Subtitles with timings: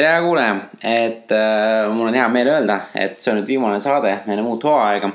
[0.00, 3.80] tere, hea kuulaja, et äh, mul on hea meel öelda, et see on nüüd viimane
[3.84, 5.10] saade enne uut hooaega.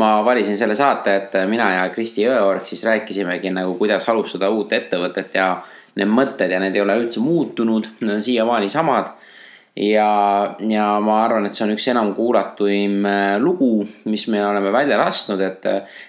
[0.00, 4.72] ma valisin selle saate, et mina ja Kristi Jõeorg siis rääkisimegi nagu, kuidas alustada uut
[4.72, 5.48] ettevõtet ja
[5.98, 9.10] need mõtted ja need ei ole üldse muutunud, need on siiamaani samad.
[9.76, 10.08] ja,
[10.68, 14.98] ja ma arvan, et see on üks enam kuulatuim äh, lugu, mis me oleme välja
[14.98, 15.66] lasknud, et,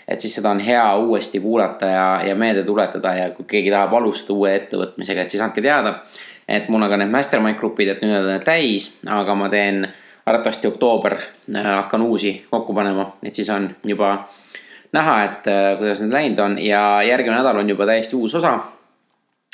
[0.08, 3.98] et siis seda on hea uuesti kuulata ja, ja meelde tuletada ja kui keegi tahab
[3.98, 6.04] alustada uue ettevõtmisega, et siis andke teada
[6.52, 9.86] et mul on ka need mastermind grupid, et nüüd on need täis, aga ma teen
[10.26, 14.14] arvatavasti oktoober äh, hakkan uusi kokku panema, et siis on juba
[14.94, 18.60] näha, et äh, kuidas need läinud on ja järgmine nädal on juba täiesti uus osa.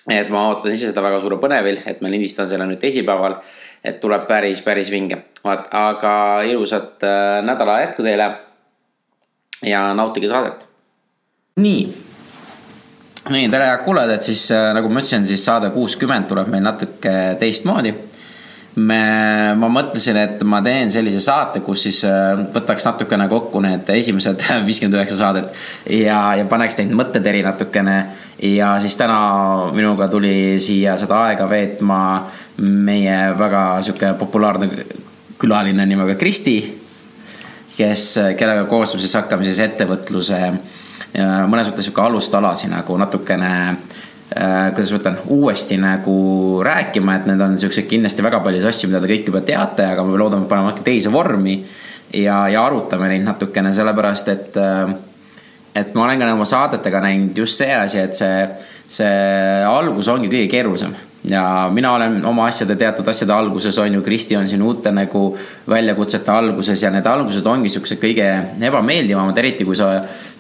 [0.10, 3.36] et ma ootan ise seda väga suure põnevil, et ma lindistan selle nüüd teisipäeval,
[3.84, 5.22] et tuleb päris, päris vinge.
[5.44, 8.32] vaat, aga ilusat äh, nädala jätku teile.
[9.66, 10.66] ja nautige saadet.
[11.58, 12.07] nii
[13.32, 16.64] nii, tere head kuulajad, et siis äh, nagu ma ütlesin, siis saade kuuskümmend tuleb meil
[16.64, 17.94] natuke teistmoodi.
[18.78, 19.00] me,
[19.58, 24.44] ma mõtlesin, et ma teen sellise saate, kus siis äh, võtaks natukene kokku need esimesed
[24.68, 27.98] viiskümmend üheksa saadet ja, ja paneks neid mõtted natukene.
[28.42, 29.20] ja siis täna
[29.74, 32.02] minuga tuli siia seda aega veetma
[32.62, 34.70] meie väga sihuke populaarne
[35.38, 36.58] külaline nimega Kristi,
[37.78, 40.42] kes, kellega koos me siis hakkame siis ettevõtluse
[41.16, 46.18] mõnes mõttes sihuke alustalasi nagu natukene äh, kuidas ma ütlen, uuesti nagu
[46.66, 50.06] rääkima, et need on siuksed kindlasti väga palju asju, mida te kõik juba teate, aga
[50.06, 51.60] me loodame, paneme natuke teise vormi.
[52.14, 54.96] ja, ja arutame neid natukene sellepärast, et, äh,
[55.76, 58.48] et ma olen ka oma saadetega näinud just see asi, et see,
[58.88, 60.96] see algus ongi kõige keerulisem
[61.30, 65.38] ja mina olen oma asjade, teatud asjade alguses on ju, Kristi on siin uute nagu
[65.70, 68.28] väljakutsete alguses ja need algused ongi siuksed kõige
[68.70, 69.98] ebameeldivamad, eriti kui sa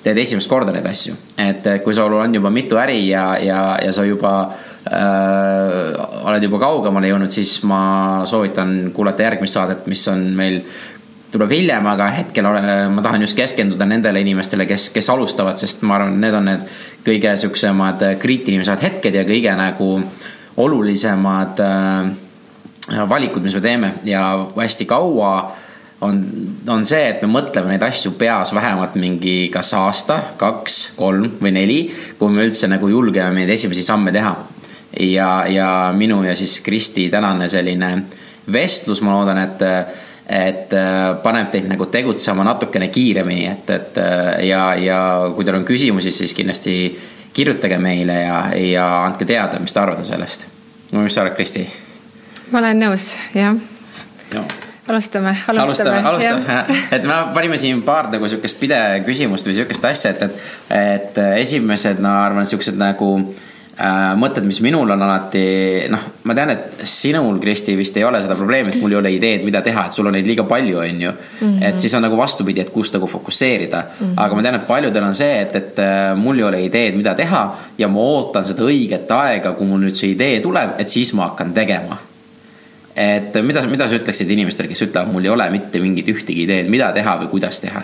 [0.07, 1.15] teed esimest korda neid asju.
[1.43, 4.33] et kui sul on juba mitu äri ja, ja, ja sa juba
[4.87, 10.61] äh, oled juba kaugemale jõudnud, siis ma soovitan kuulata järgmist saadet, mis on meil
[11.31, 12.61] tuleb hiljem, aga hetkel ole,
[12.93, 16.63] ma tahan just keskenduda nendele inimestele, kes, kes alustavad, sest ma arvan, need on need
[17.03, 19.91] kõige siuksemad kriitilisemad hetked ja kõige nagu
[20.63, 24.23] olulisemad äh, valikud, mis me teeme ja
[24.55, 25.63] hästi kaua äh,
[26.01, 26.25] on,
[26.69, 31.53] on see, et me mõtleme neid asju peas vähemalt mingi kas aasta, kaks, kolm või
[31.55, 31.79] neli,
[32.19, 34.35] kui me üldse nagu julgeme neid esimesi samme teha.
[34.99, 37.91] ja, ja minu ja siis Kristi tänane selline
[38.51, 39.61] vestlus, ma loodan, et,
[40.29, 44.99] et äh, paneb teid nagu tegutsema natukene kiiremini, et, et äh, ja, ja
[45.35, 46.77] kui teil on küsimusi, siis kindlasti
[47.33, 50.47] kirjutage meile ja, ja andke teada, mis te arvate sellest.
[50.91, 51.67] mis sa arvad, Kristi?
[52.51, 53.57] ma olen nõus, jah
[54.89, 55.97] alustame, alustame.
[55.99, 60.39] alustame, alustame, et me panime siin paar nagu sihukest pideküsimust või sihukest asja, et, et,
[60.77, 65.43] et esimesed, no arvan, siuksed nagu äh, mõtted, mis minul on alati,
[65.91, 69.13] noh, ma tean, et sinul, Kristi, vist ei ole seda probleemi, et mul ei ole
[69.17, 71.13] ideed, mida teha, et sul on neid liiga palju, on ju
[71.67, 74.05] et siis on nagu vastupidi, et kust nagu fokusseerida mm.
[74.05, 74.17] -hmm.
[74.23, 77.15] aga ma tean, et paljudel on see, et, et äh, mul ei ole ideed, mida
[77.15, 77.43] teha
[77.77, 81.31] ja ma ootan seda õiget aega, kui mul nüüd see idee tuleb, et siis ma
[81.31, 82.06] hakkan tegema
[82.97, 86.71] et mida, mida sa ütleksid inimestele, kes ütlevad, mul ei ole mitte mingit ühtegi ideed,
[86.73, 87.83] mida teha või kuidas teha?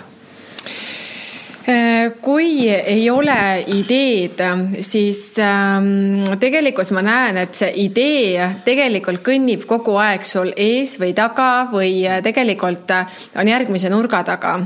[1.64, 4.40] Äh, kui ei ole ideed,
[4.84, 11.14] siis ähm, tegelikult ma näen, et see idee tegelikult kõnnib kogu aeg sul ees või
[11.16, 12.92] taga või tegelikult
[13.40, 14.58] on järgmise nurga taga.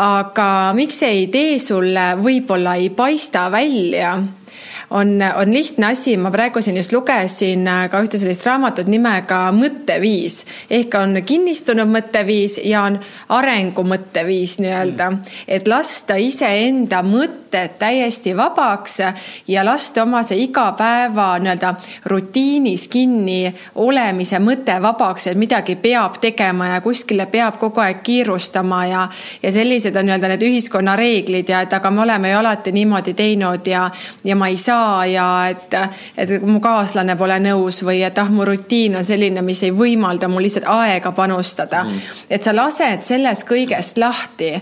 [0.00, 4.16] aga miks see idee sulle võib-olla ei paista välja
[4.92, 9.44] on, on lihtne asi, ma praegu siin just lugesin äh, ka ühte sellist raamatut nimega
[9.56, 10.42] Mõtteviis.
[10.70, 12.98] Ehk on kinnistunud mõtteviis ja on
[13.32, 15.12] arengu mõtteviis nii-öelda,
[15.48, 17.02] et lasta iseenda
[17.52, 18.98] mõtted täiesti vabaks
[19.48, 21.74] ja lasta oma see igapäeva nii-öelda
[22.08, 28.86] rutiinis kinni olemise mõte vabaks, et midagi peab tegema ja kuskile peab kogu aeg kiirustama
[28.86, 29.08] ja,
[29.42, 33.14] ja sellised on nii-öelda need ühiskonna reeglid ja et aga me oleme ju alati niimoodi
[33.14, 33.90] teinud ja,
[34.24, 35.74] ja ma ei saa saa ja et,
[36.16, 40.30] et mu kaaslane pole nõus või et ah, mu rutiin on selline, mis ei võimalda
[40.30, 41.84] mul lihtsalt aega panustada.
[41.84, 42.00] Mm..
[42.30, 44.52] et sa lased sellest kõigest lahti.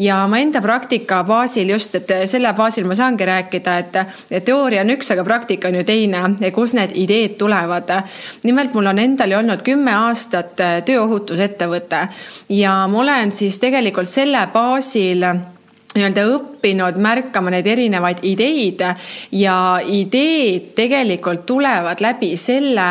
[0.00, 4.94] Ja ma enda praktika baasil just, et selle baasil ma saangi rääkida, et, teooria on
[4.96, 7.92] üks, aga praktika on ju teine, kust need ideed tulevad.
[8.42, 12.08] nimelt mul on endal ju olnud kümme aastat tööohutusettevõte
[12.48, 15.24] ja ma olen siis tegelikult selle baasil
[15.90, 18.82] nii-öelda õppinud märkama neid erinevaid ideid
[19.34, 22.86] ja ideed tegelikult tulevad läbi selle,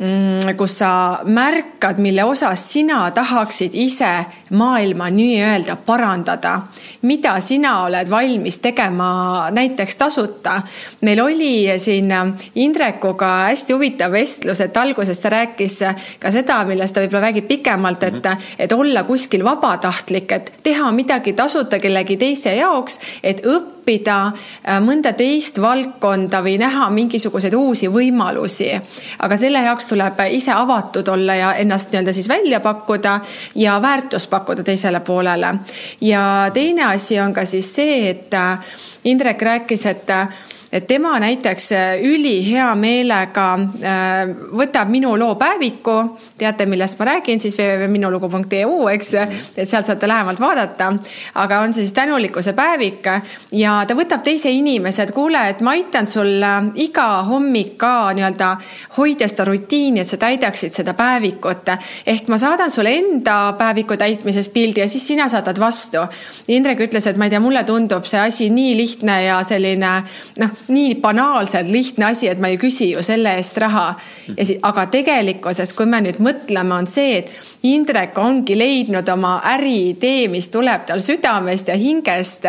[0.00, 0.90] mm, kus sa
[1.28, 4.12] märkad, mille osas sina tahaksid ise
[4.50, 6.60] maailma nii-öelda parandada.
[7.02, 10.62] mida sina oled valmis tegema näiteks tasuta?
[11.00, 12.12] meil oli siin
[12.54, 15.80] Indrekuga hästi huvitav vestlus, et alguses ta rääkis
[16.18, 18.46] ka seda, millest ta võib-olla räägib pikemalt, et, mhm.
[18.58, 25.12] et olla kuskil vabatahtlik, et teha midagi tasuta kellegi teise jaoks, et õppida äh, mõnda
[25.12, 28.72] teist valdkonda või näha mingisuguseid uusi võimalusi.
[29.18, 33.20] aga selle jaoks tuleb ise avatud olla ja ennast nii-öelda siis välja pakkuda
[33.54, 35.54] ja väärtust pakkuda teisele poolele.
[36.00, 38.58] ja teine asi on ka siis see, et äh,
[39.04, 40.28] Indrek rääkis, et äh,
[40.76, 45.94] et tema näiteks äh, ülihea meelega äh, võtab minu loo päeviku,
[46.38, 49.12] teate, millest ma räägin siis www.minulugu.eu, eks,
[49.56, 50.92] et sealt saate lähemalt vaadata.
[51.34, 53.08] aga on see siis tänulikkuse päevik
[53.52, 58.12] ja ta võtab teise inimese, et kuule, et ma aitan sul äh, iga hommik ka
[58.16, 58.50] nii-öelda
[58.98, 61.72] hoida seda rutiini, et sa täidaksid seda päevikut.
[62.06, 66.04] ehk ma saadan sulle enda päeviku täitmisest pildi ja siis sina saadad vastu.
[66.48, 69.92] Indrek ütles, et ma ei tea, mulle tundub see asi nii lihtne ja selline
[70.40, 73.94] noh, nii banaalselt lihtne asi, et ma ei küsi ju selle eest raha.
[74.36, 77.30] ja siis, aga tegelikkuses, kui me nüüd mõtleme, on see, et
[77.66, 82.46] Indrek ongi leidnud oma äriidee, mis tuleb tal südamest ja hingest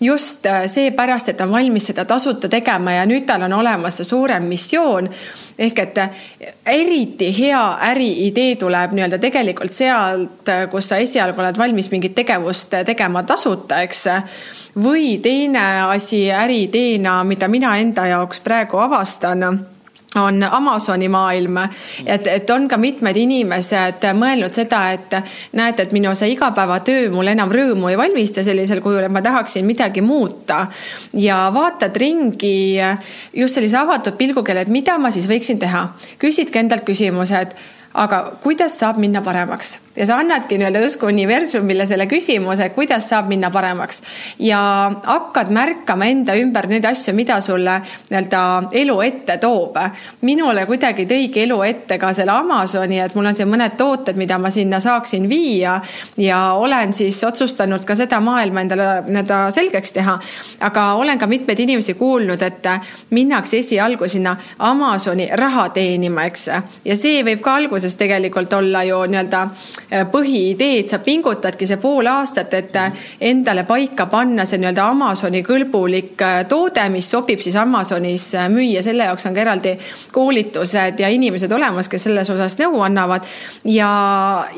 [0.00, 4.08] just seepärast, et ta on valmis seda tasuta tegema ja nüüd tal on olemas see
[4.08, 5.10] suurem missioon.
[5.58, 5.98] ehk et
[6.66, 13.22] eriti hea äriidee tuleb nii-öelda tegelikult sealt, kus sa esialgu oled valmis mingit tegevust tegema
[13.22, 14.04] tasuta, eks
[14.76, 19.46] või teine asi äriideena, mida mina enda jaoks praegu avastan
[20.16, 21.58] on Amazoni maailm,
[22.06, 25.16] et, et on ka mitmed inimesed mõelnud seda, et
[25.56, 29.66] näete, et minu see igapäevatöö mul enam rõõmu ei valmista sellisel kujul, et ma tahaksin
[29.66, 30.66] midagi muuta.
[31.12, 32.78] ja vaatad ringi
[33.34, 35.88] just sellise avatud pilguga, et mida ma siis võiksin teha.
[36.18, 41.86] küsidki endalt küsimuse, et aga kuidas saab minna paremaks ja sa annadki nii-öelda justkui universumile
[41.86, 44.02] selle küsimuse, kuidas saab minna paremaks
[44.38, 44.58] ja
[45.04, 47.78] hakkad märkama enda ümber neid asju, mida sulle
[48.10, 48.42] nii-öelda
[48.82, 49.78] elu ette toob.
[50.20, 54.38] minule kuidagi tõigi elu ette ka selle Amazoni, et mul on siin mõned tooted, mida
[54.38, 55.80] ma sinna saaksin viia
[56.16, 60.18] ja olen siis otsustanud ka seda maailma endale nii-öelda selgeks teha.
[60.60, 62.68] aga olen ka mitmeid inimesi kuulnud, et
[63.10, 66.48] minnakse esialgu sinna Amazoni raha teenima, eks.
[66.84, 69.48] ja see võib ka alguses tegelikult olla ju nii-öelda
[69.86, 75.44] Äh, põhiideed, sa pingutadki see pool aastat, et äh, endale paika panna see nii-öelda Amazoni
[75.46, 79.76] kõlbulik äh, toode, mis sobib siis Amazonis müüa, selle jaoks on ka eraldi
[80.10, 83.28] koolitused ja inimesed olemas, kes selles osas nõu annavad.
[83.62, 83.90] ja,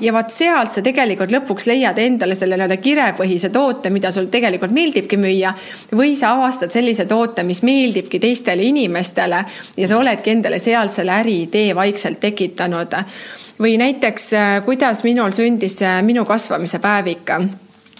[0.00, 4.72] ja vaat sealt sa tegelikult lõpuks leiad endale selle nii-öelda kirepõhise toote, mida sul tegelikult
[4.72, 5.52] meeldibki müüa.
[5.92, 9.44] või sa avastad sellise toote, mis meeldibki teistele inimestele
[9.76, 12.96] ja sa oledki endale seal selle äriidee vaikselt tekitanud
[13.60, 17.30] või näiteks, äh, kuidas minul sündis äh, minu kasvamise päevik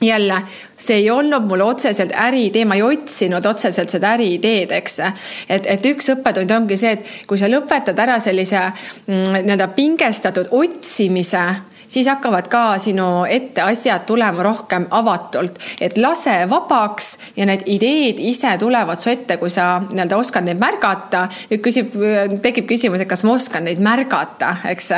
[0.01, 0.43] jälle,
[0.77, 5.01] see ei olnud mul otseselt äriidee, ma ei otsinud otseselt seda äriideed, eks.
[5.49, 10.53] et, et üks õppetund ongi see, et kui sa lõpetad ära sellise mm, nii-öelda pingestatud
[10.55, 11.43] otsimise
[11.89, 18.21] siis hakkavad ka sinu ette asjad tulema rohkem avatult, et lase vabaks ja need ideed
[18.23, 21.27] ise tulevad su ette, kui sa nii-öelda oskad neid märgata.
[21.51, 21.95] nüüd küsib,
[22.43, 24.91] tekib küsimus, et kas ma oskan neid märgata, eks.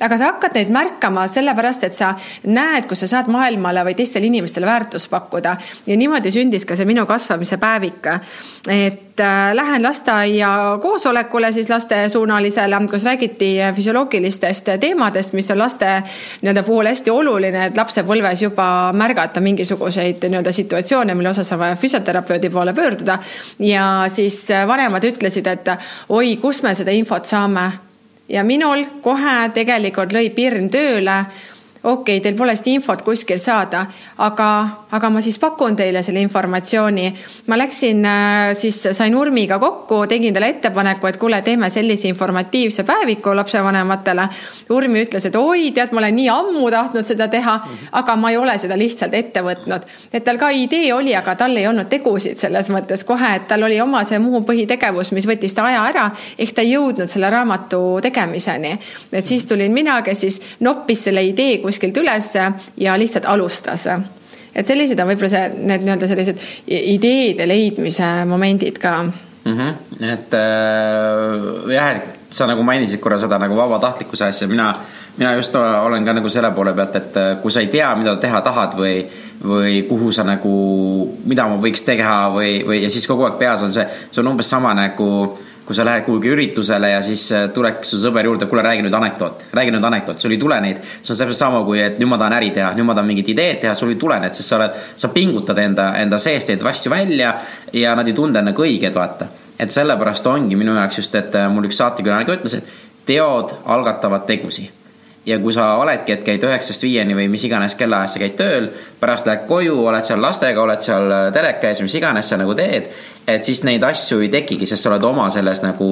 [0.00, 2.14] aga sa hakkad neid märkama sellepärast, et sa
[2.44, 5.56] näed, kus sa saad maailmale või teistele inimestele väärtust pakkuda
[5.86, 8.06] ja niimoodi sündis ka see minu kasvamise päevik.
[8.70, 16.02] et äh, lähen lasteaia koosolekule siis lastesuunalisele, kus räägiti füsioloogilistest teemadest, mis on laste
[16.42, 18.66] nii-öelda puhul hästi oluline, et lapsepõlves juba
[18.96, 23.18] märgata mingisuguseid nii-öelda situatsioone, mille osas on vaja füsioterapeudi poole pöörduda.
[23.58, 25.68] ja siis vanemad ütlesid, et
[26.08, 27.70] oi, kus me seda infot saame.
[28.28, 31.24] ja minul kohe tegelikult lõi pirn tööle
[31.86, 33.84] okei okay,, teil pole seda infot kuskil saada,
[34.22, 34.48] aga,
[34.96, 37.06] aga ma siis pakun teile selle informatsiooni.
[37.46, 42.84] ma läksin äh, siis, sain Urmiga kokku, tegin talle ettepaneku, et kuule, teeme sellise informatiivse
[42.84, 44.28] päeviku lapsevanematele.
[44.70, 47.56] Urmi ütles, et oi, tead, ma olen nii ammu tahtnud seda teha,
[48.00, 49.86] aga ma ei ole seda lihtsalt ette võtnud.
[50.12, 53.62] et tal ka idee oli, aga tal ei olnud tegusid selles mõttes kohe, et tal
[53.62, 57.30] oli oma see muu põhitegevus, mis võttis ta aja ära, ehk ta ei jõudnud selle
[57.30, 58.78] raamatu tegemiseni.
[59.12, 63.86] et siis tulin mina, kes siis noppis selle idee kuskil kuskilt ülesse ja lihtsalt alustas.
[64.56, 69.52] et sellised on võib-olla see, need nii-öelda sellised ideede leidmise momendid ka mm.
[69.52, 70.04] -hmm.
[70.12, 74.68] et äh, jah, et sa nagu mainisid korra seda nagu vabatahtlikkuse asja, mina,
[75.16, 78.16] mina just olen ka nagu selle poole pealt, et äh, kui sa ei tea, mida
[78.20, 79.00] teha tahad või,
[79.42, 80.52] või kuhu sa nagu,
[81.24, 84.34] mida ma võiks teha või, või ja siis kogu aeg peas on see, see on
[84.34, 85.10] umbes sama nagu
[85.66, 88.94] kui sa lähed kuhugi üritusele ja siis äh, tuleks su sõber juurde, kuule, räägi nüüd
[88.94, 90.84] anekdoot, räägi nüüd anekdoot, sul ei tule neid.
[91.02, 93.32] see on täpselt sama kui, et nüüd ma tahan äri teha, nüüd ma tahan mingit
[93.34, 96.62] ideed teha, sul ei tule need, sest sa oled, sa pingutad enda, enda sees, teed
[96.62, 97.34] asju välja
[97.74, 99.45] ja nad ei tundu nagu õiged, vaata.
[99.58, 103.54] Et sellepärast ongi minu jaoks just, et äh, mul üks saatekülaline ka ütles, et teod
[103.64, 104.68] algatavad tegusi.
[105.26, 108.68] Ja kui sa oledki, et käid üheksast viieni või mis iganes kellaajast sa käid tööl,
[109.00, 112.54] pärast lähed koju, oled seal lastega, oled seal äh, teleka ees, mis iganes sa nagu
[112.58, 112.90] teed,
[113.26, 115.88] et siis neid asju ei tekigi, sest sa oled oma selles nagu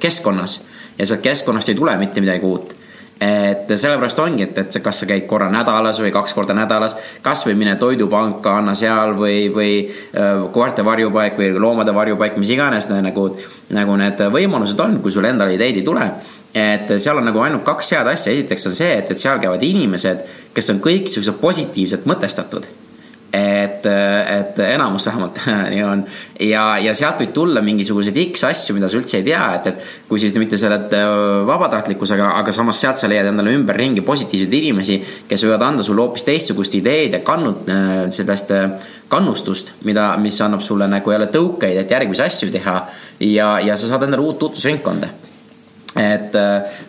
[0.00, 0.60] keskkonnas.
[0.98, 2.77] Ja sealt keskkonnast ei tule mitte midagi uut
[3.20, 7.56] et sellepärast ongi, et, et kas sa käid korra nädalas või kaks korda nädalas, kasvõi
[7.58, 9.72] mine toidupanka, anna seal või, või
[10.54, 13.28] koerte varjupaik või loomade varjupaik, mis iganes nagu,
[13.74, 16.10] nagu need võimalused on, kui sul endal ideid ei tule
[16.54, 19.62] et seal on nagu ainult kaks head asja, esiteks on see, et, et seal käivad
[19.64, 20.24] inimesed,
[20.56, 22.66] kes on kõik siuksed positiivselt mõtestatud.
[23.32, 25.40] Et, et enamus vähemalt
[25.72, 26.04] nii on.
[26.40, 30.08] Ja, ja sealt võib tulla mingisuguseid X asju, mida sa üldse ei tea, et, et
[30.08, 31.12] kui siis mitte selle äh,
[31.48, 36.24] vabatahtlikkusega, aga samas sealt sa leiad endale ümberringi positiivseid inimesi, kes võivad anda sulle hoopis
[36.28, 38.68] teistsugust ideed ja kannut-, äh, sellest äh,
[39.12, 42.80] kannustust, mida, mis annab sulle nagu jälle tõukeid, et järgmisi asju teha.
[43.24, 45.27] Ja, ja sa saad endale uut tutvusringkonda
[45.96, 46.34] et,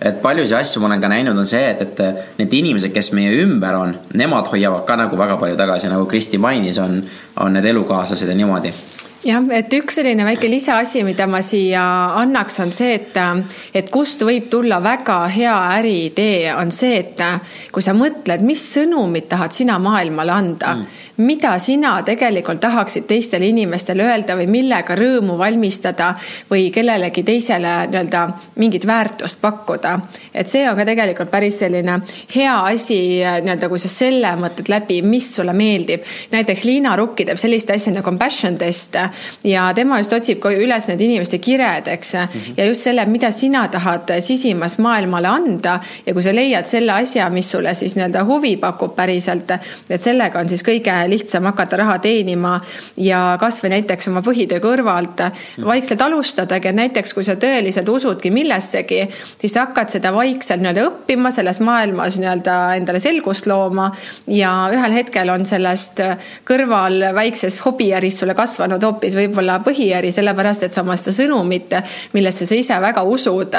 [0.01, 3.34] et paljusid asju ma olen ka näinud, on see, et, et need inimesed, kes meie
[3.44, 7.01] ümber on, nemad hoiavad ka nagu väga palju tagasi, nagu Kristi mainis, on,
[7.39, 8.74] on need elukaaslased ja niimoodi.
[9.20, 11.82] Jah, et üks selline väike lisaasi, mida ma siia
[12.22, 13.18] annaks, on see, et,
[13.75, 17.20] et kust võib tulla väga hea äriidee, on see, et
[17.75, 23.48] kui sa mõtled, mis sõnumit tahad sina maailmale anda mm mida sina tegelikult tahaksid teistele
[23.52, 26.14] inimestele öelda või millega rõõmu valmistada
[26.52, 28.22] või kellelegi teisele nii-öelda
[28.62, 30.00] mingit väärtust pakkuda.
[30.34, 32.00] et see on ka tegelikult päris selline
[32.36, 36.04] hea asi nii-öelda, kui sa selle mõtled läbi, mis sulle meeldib.
[36.32, 38.96] näiteks Liina Rukki teeb sellist asja nagu compassion test
[39.44, 42.28] ja tema just otsib üles need inimeste kired, eks mm.
[42.34, 42.54] -hmm.
[42.58, 47.30] ja just selle, mida sina tahad sisimas maailmale anda ja kui sa leiad selle asja,
[47.30, 49.52] mis sulle siis nii-öelda huvi pakub päriselt,
[49.90, 52.56] et sellega on siis kõige lihtsam hakata raha teenima
[52.98, 55.24] ja kasvõi näiteks oma põhitöö kõrvalt
[55.66, 59.04] vaikselt alustadagi, et näiteks kui sa tõeliselt usudki millessegi,
[59.42, 63.89] siis sa hakkad seda vaikselt nii-öelda õppima selles maailmas nii-öelda endale selgust looma.
[64.28, 66.01] Ja ühel hetkel on sellest
[66.48, 71.78] kõrval väiksest hobiärist sulle kasvanud hoopis võib-olla põhiäri, sellepärast et sa oma seda sõnumit,
[72.13, 73.56] millesse sa ise väga usud,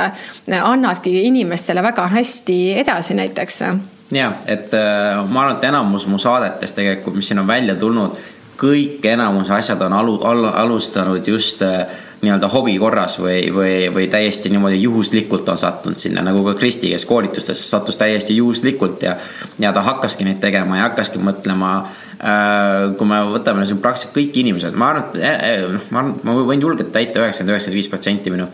[0.61, 3.63] annadki inimestele väga hästi edasi näiteks
[4.11, 8.19] ja, et äh, ma arvan, et enamus mu saadetest tegelikult, mis siin on välja tulnud,
[8.61, 11.85] kõik enamus asjad on alu, al, alustanud just äh,
[12.21, 16.91] nii-öelda hobi korras või, või, või täiesti niimoodi juhuslikult on sattunud sinna, nagu ka Kristi,
[16.93, 19.15] kes koolitustesse sattus täiesti juhuslikult ja,
[19.59, 22.91] ja ta hakkaski neid tegema ja hakkaski mõtlema äh,.
[22.99, 26.67] kui me võtame siin praktiliselt kõik inimesed, ma arvan, et noh, ma arvan, ma võin
[26.67, 28.51] julgelt täita üheksakümmend, üheksakümmend viis protsenti minu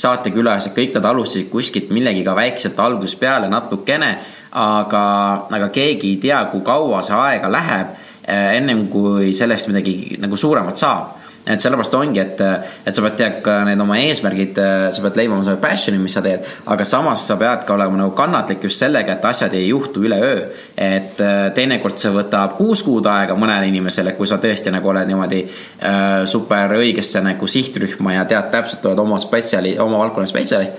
[0.00, 4.14] saatekülalised, kõik nad alustasid kuskilt millegiga väikselt algusest peale natukene
[4.52, 5.04] aga,
[5.50, 10.36] aga keegi ei tea, kui kaua see aega läheb eh, ennem kui sellest midagi nagu
[10.36, 12.40] suuremat saab et sellepärast ongi, et,
[12.86, 14.58] et sa pead tead ka need oma eesmärgid,
[14.92, 18.12] sa pead leidma selle passion'i, mis sa teed, aga samas sa pead ka olema nagu
[18.16, 20.42] kannatlik just sellega, et asjad ei juhtu üleöö.
[20.76, 25.08] et äh, teinekord see võtab kuus kuud aega mõnele inimesele, kui sa tõesti nagu oled
[25.08, 30.76] niimoodi äh, super õigesse nagu sihtrühma ja tead täpselt, oled oma spetsiali, oma valdkonna spetsialist.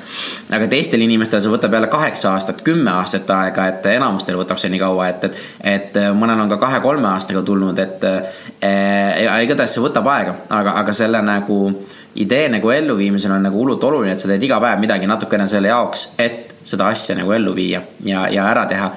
[0.54, 4.74] aga teistel inimestel see võtab jälle kaheksa aastat, kümme aastat aega, et enamustel võtab see
[4.74, 5.44] nii kaua, et, et,
[5.76, 10.94] et mõnel on ka kahe-kolme aastaga tulnud, et äh, igatahes see võtab aega aga, aga
[10.94, 11.64] selle nagu
[12.22, 15.72] idee nagu elluviimisel on nagu hullult oluline, et sa teed iga päev midagi natukene selle
[15.72, 18.92] jaoks, et seda asja nagu ellu viia ja, ja ära teha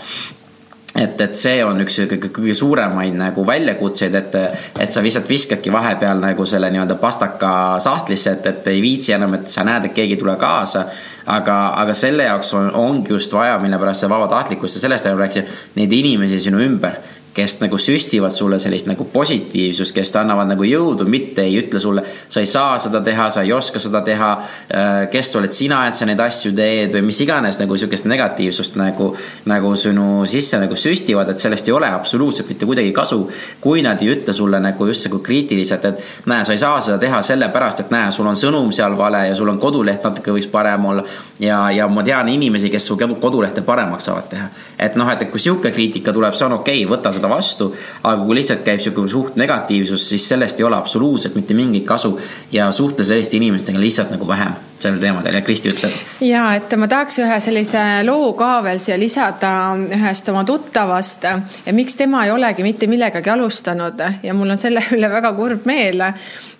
[0.95, 4.37] et, et see on üks kõige, kõige suuremaid nagu väljakutseid, et,
[4.83, 7.51] et sa lihtsalt viskadki vahepeal nagu selle nii-öelda pastaka
[7.83, 10.87] sahtlisse, et, et ei viitsi enam, et sa näed, et keegi ei tule kaasa.
[11.27, 15.47] aga, aga selle jaoks on, ongi just vaja, mille pärast see vabatahtlikkus ja sellest rääkisin,
[15.81, 16.99] neid inimesi sinu ümber
[17.35, 22.05] kes nagu süstivad sulle sellist nagu positiivsust, kes annavad nagu jõudu, mitte ei ütle sulle,
[22.31, 24.31] sa ei saa seda teha, sa ei oska seda teha.
[24.71, 28.79] Äh, kes oled sina, et sa neid asju teed või mis iganes nagu sihukest negatiivsust
[28.79, 29.11] nagu,
[29.51, 33.25] nagu sinu sisse nagu süstivad, et sellest ei ole absoluutselt mitte kuidagi kasu.
[33.61, 36.99] kui nad ei ütle sulle nagu just nagu kriitiliselt, et näe, sa ei saa seda
[36.99, 40.51] teha sellepärast, et näe, sul on sõnum seal vale ja sul on koduleht natuke võiks
[40.51, 41.05] parem olla.
[41.41, 44.49] ja, ja ma tean inimesi, kes su kodulehte paremaks saavad teha.
[44.79, 47.73] et noh, et kui sihuke kriitika tuleb, see on okei okay,, võta seda seda vastu.
[48.03, 52.19] aga kui lihtsalt käib sihuke suht negatiivsus, siis sellest ei ole absoluutselt mitte mingit kasu
[52.53, 54.55] ja suhtle selliste inimestega lihtsalt nagu vähem
[54.85, 55.95] sel teemadel ja Kristi ütleb.
[56.25, 59.53] ja et ma tahaks ühe sellise loo ka veel siia lisada
[59.97, 61.25] ühest oma tuttavast.
[61.67, 64.03] Ja miks tema ei olegi mitte millegagi alustanud?
[64.23, 66.03] Ja mul on selle üle väga kurb meel.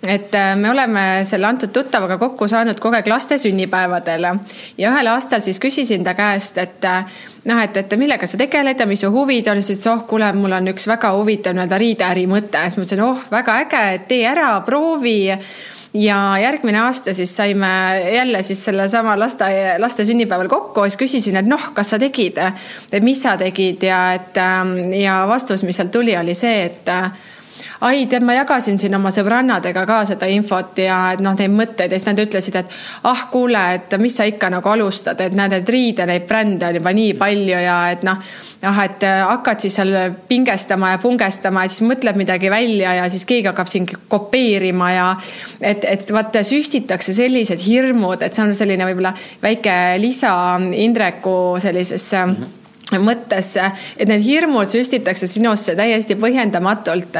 [0.05, 4.27] et me oleme selle antud tuttavaga kokku saanud kogu aeg laste sünnipäevadel.
[4.77, 6.85] Ja ühel aastal siis küsisin ta käest, et
[7.45, 10.07] noh, et, et millega sa tegeled ja mis su huvid on, siis ta ütles, oh
[10.09, 13.85] kuule, mul on üks väga huvitav nii-öelda riideäri mõte, siis ma ütlesin, oh väga äge,
[14.09, 15.17] tee ära, proovi
[15.95, 17.67] ja järgmine aasta siis saime
[18.13, 19.45] jälle siis sellesama laste,
[19.77, 22.39] laste sünnipäeval kokku, siis küsisin, et noh, kas sa tegid,
[22.91, 24.41] et mis sa tegid ja et
[24.99, 26.91] ja vastus, mis sealt tuli, oli see, et
[27.85, 31.91] ai, tead, ma jagasin siin oma sõbrannadega ka seda infot ja et noh, neid mõtteid
[31.91, 32.75] ja siis nad ütlesid, et
[33.09, 36.79] ah, kuule, et mis sa ikka nagu alustad, et näed, et riide neid brände on
[36.79, 38.19] juba nii palju ja et noh,
[38.63, 39.93] noh, et hakkad siis seal
[40.29, 45.07] pingestama ja pungestama ja siis mõtled midagi välja ja siis keegi hakkab sind kopeerima ja
[45.61, 50.35] et, et vaata, süstitakse sellised hirmud, et see on selline võib-olla väike lisa
[50.85, 52.37] Indreku sellisesse mm.
[52.37, 53.63] -hmm mõttesse,
[53.97, 57.17] et need hirmud süstitakse sinusse täiesti põhjendamatult.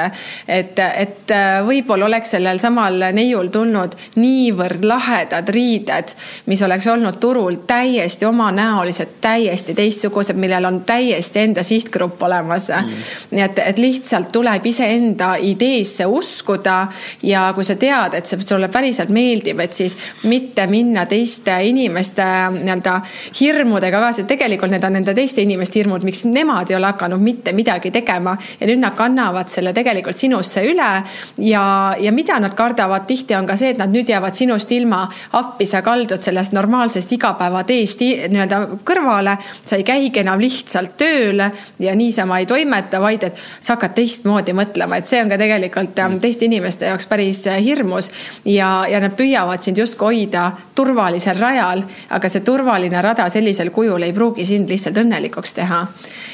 [0.47, 1.31] et, et
[1.65, 6.13] võib-olla oleks sellel samal neiul tulnud niivõrd lahedad riided,
[6.45, 12.69] mis oleks olnud turul täiesti omanäolised, täiesti teistsugused, millel on täiesti enda sihtgrupp olemas.
[12.69, 13.01] Mm..
[13.31, 16.87] nii et, et lihtsalt tuleb iseenda ideesse uskuda
[17.23, 19.97] ja kui sa tead, et see sulle päriselt meeldib, et siis
[20.29, 22.25] mitte minna teiste inimeste
[22.59, 22.99] nii-öelda
[23.41, 27.21] hirmudega kaasa, tegelikult need on nende teiste inimeste inimeste hirmud, miks nemad ei ole hakanud
[27.23, 30.91] mitte midagi tegema ja nüüd nad kannavad selle tegelikult sinusse üle.
[31.37, 31.63] ja,
[31.99, 35.05] ja mida nad kardavad tihti on ka see, et nad nüüd jäävad sinust ilma.
[35.33, 39.37] appi sa kaldud sellest normaalsest igapäevateest nii-öelda kõrvale.
[39.65, 41.41] sa ei käigi enam lihtsalt tööl
[41.79, 45.99] ja niisama ei toimeta, vaid et sa hakkad teistmoodi mõtlema, et see on ka tegelikult
[45.99, 48.11] ähm, teiste inimeste jaoks päris äh, hirmus.
[48.45, 51.83] ja, ja nad püüavad sind justkui hoida turvalisel rajal,
[52.15, 55.87] aga see turvaline rada sellisel kujul ei pruugi sind lihtsalt õnnelikuks paremaks teha.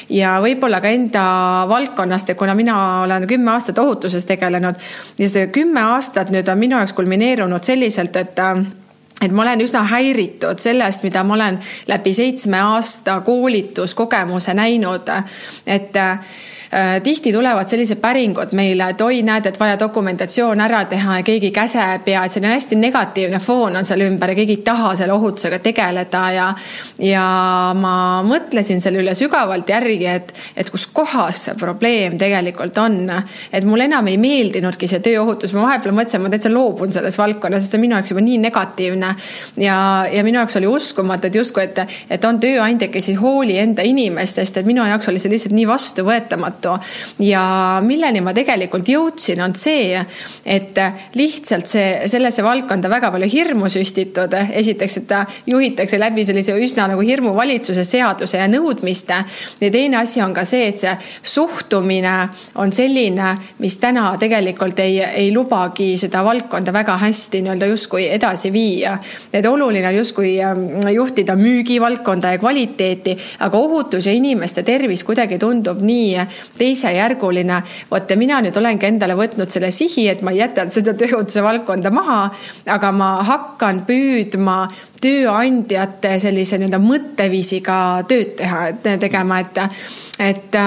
[0.10, 4.76] ja võib-olla ka enda valdkonnast ja kuna mina olen kümme aastat ohutuses tegelenud
[5.20, 8.40] ja see kümme aastat nüüd on minu jaoks kulmineerunud selliselt, et
[9.22, 15.10] et ma olen üsna häiritud sellest, mida ma olen läbi seitsme aasta koolituskogemuse näinud,
[15.66, 15.96] et
[17.04, 21.50] tihti tulevad sellised päringud meile, et oi, näed, et vaja dokumentatsioon ära teha ja keegi
[21.52, 25.14] käseb ja et selline hästi negatiivne foon on seal ümber ja keegi ei taha selle
[25.14, 26.46] ohutusega tegeleda ja.
[27.04, 27.26] ja
[27.76, 33.02] ma mõtlesin selle üle sügavalt järgi, et, et kus kohas see probleem tegelikult on.
[33.52, 37.66] et mulle enam ei meeldinudki see tööohutus, ma vahepeal mõtlesin, ma täitsa loobun selles valdkonnas,
[37.66, 39.12] et see on minu jaoks juba nii negatiivne.
[39.60, 43.60] ja, ja minu jaoks oli uskumatu, et justkui, et, et on tööandjaid, kes ei hooli
[43.60, 46.80] enda inimestest, et minu jaoks oli see lihtsalt nii vastuvõetamatu raamatu.
[47.20, 50.00] ja milleni ma tegelikult jõudsin, on see,
[50.46, 50.78] et
[51.16, 54.34] lihtsalt see, sellesse valdkonda väga palju hirmu süstitud.
[54.52, 59.24] esiteks, et ta juhitakse läbi sellise üsna nagu hirmuvalitsuse seaduse ja nõudmiste.
[59.62, 65.00] ja teine asi on ka see, et see suhtumine on selline, mis täna tegelikult ei,
[65.02, 68.98] ei lubagi seda valdkonda väga hästi nii-öelda justkui edasi viia.
[69.34, 75.38] et oluline on justkui ähm, juhtida müügivaldkonda ja kvaliteeti, aga ohutus ja inimeste tervis kuidagi
[75.40, 76.12] tundub nii
[76.58, 77.62] teisejärguline.
[77.92, 81.44] vot ja mina nüüd olengi endale võtnud selle sihi, et ma ei jäta seda tööohutuse
[81.44, 82.22] valdkonda maha,
[82.66, 84.58] aga ma hakkan püüdma
[85.02, 87.78] tööandjate sellise nii-öelda mõtteviisiga
[88.10, 88.62] tööd teha,
[89.02, 89.58] tegema, et,
[90.20, 90.58] et,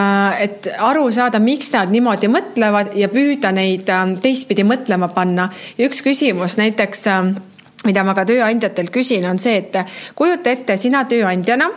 [0.42, 5.50] et aru saada, miks nad niimoodi mõtlevad ja püüda neid ähm, teistpidi mõtlema panna.
[5.78, 7.34] ja üks küsimus näiteks, ähm,
[7.84, 9.78] mida ma ka tööandjatelt küsin, on see, et
[10.18, 11.70] kujuta ette, sina tööandjana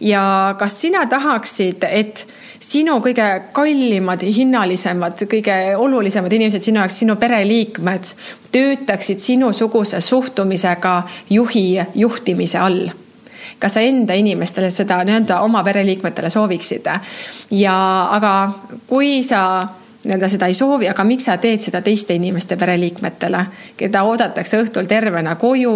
[0.00, 2.26] ja kas sina tahaksid, et
[2.60, 8.12] sinu kõige kallimad, hinnalisemad, kõige olulisemad inimesed sinu jaoks, sinu pereliikmed
[8.52, 12.90] töötaksid sinusuguse suhtumisega juhi juhtimise all
[13.60, 16.86] kas sa enda inimestele seda nii-öelda oma pereliikmetele sooviksid?
[17.50, 17.76] ja
[18.12, 18.32] aga
[18.88, 19.40] kui sa
[20.04, 23.42] nii-öelda seda ei soovi, aga miks sa teed seda teiste inimeste pereliikmetele,
[23.76, 25.72] keda oodatakse õhtul tervena koju,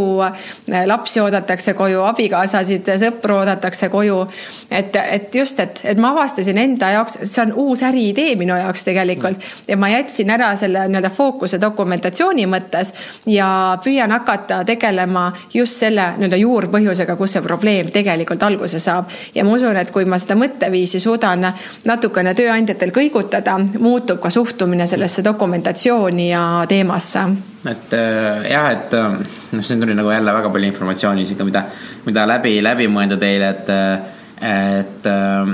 [0.86, 4.22] lapsi oodatakse koju, abikaasasid, sõpru oodatakse koju.
[4.70, 8.84] et, et just, et, et ma avastasin enda jaoks, see on uus äriidee minu jaoks
[8.84, 12.94] tegelikult ja ma jätsin ära selle nii-öelda fookuse dokumentatsiooni mõttes
[13.26, 19.12] ja püüan hakata tegelema just selle nii-öelda juurpõhjusega, kus see probleem tegelikult alguse saab.
[19.34, 21.44] ja ma usun, et kui ma seda mõtteviisi suudan
[21.84, 27.20] natukene tööandjatel kõigutada, muutub muutub ka suhtumine sellesse dokumentatsiooni ja teemasse.
[27.66, 29.12] et äh, jah, et äh,
[29.52, 31.64] noh, siin tuli nagu jälle väga palju informatsiooni isegi, mida,
[32.04, 34.10] mida läbi, läbi mõelda teile, et äh,
[34.44, 35.06] et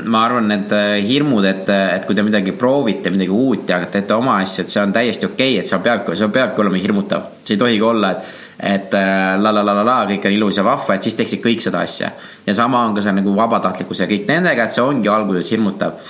[0.09, 0.73] ma arvan, need
[1.07, 4.81] hirmud, et, et kui te midagi proovite, midagi uut ja teete oma asja, et see
[4.83, 7.29] on täiesti okei okay,, et seal peabki, seal peabki olema hirmutav.
[7.45, 10.65] see ei tohigi olla, et et la la la la la, kõik on ilus ja
[10.65, 12.11] vahva, et siis teeksid kõik seda asja.
[12.47, 16.01] ja sama on ka see nagu vabatahtlikkus ja kõik nendega, et see ongi alguses hirmutav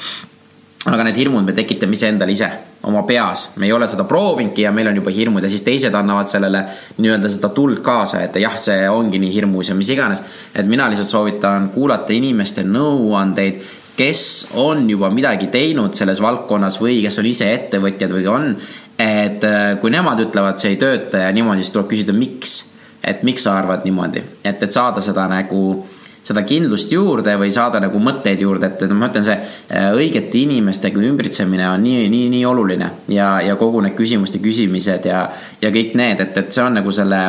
[0.88, 2.48] aga need hirmud me tekitame iseendale ise
[2.88, 5.94] oma peas, me ei ole seda proovinudki ja meil on juba hirmud ja siis teised
[5.94, 6.62] annavad sellele
[6.96, 10.22] nii-öelda seda tuld kaasa, et jah, see ongi nii hirmus ja mis iganes.
[10.54, 13.60] et mina lihtsalt soovitan kuulata inimeste nõuandeid,
[13.98, 14.24] kes
[14.56, 18.50] on juba midagi teinud selles valdkonnas või kes on ise ettevõtjad või on.
[18.96, 22.56] et äh, kui nemad ütlevad, see ei tööta ja niimoodi, siis tuleb küsida, miks.
[23.04, 25.84] et miks sa arvad niimoodi, et, et saada seda nagu
[26.26, 30.42] seda kindlust juurde või saada nagu mõtteid juurde, et, et ma ütlen, see äh, õigete
[30.42, 35.24] inimestega ümbritsemine on nii, nii, nii oluline ja, ja kogu need küsimuste küsimised ja,
[35.62, 37.22] ja kõik need, et, et see on nagu selle,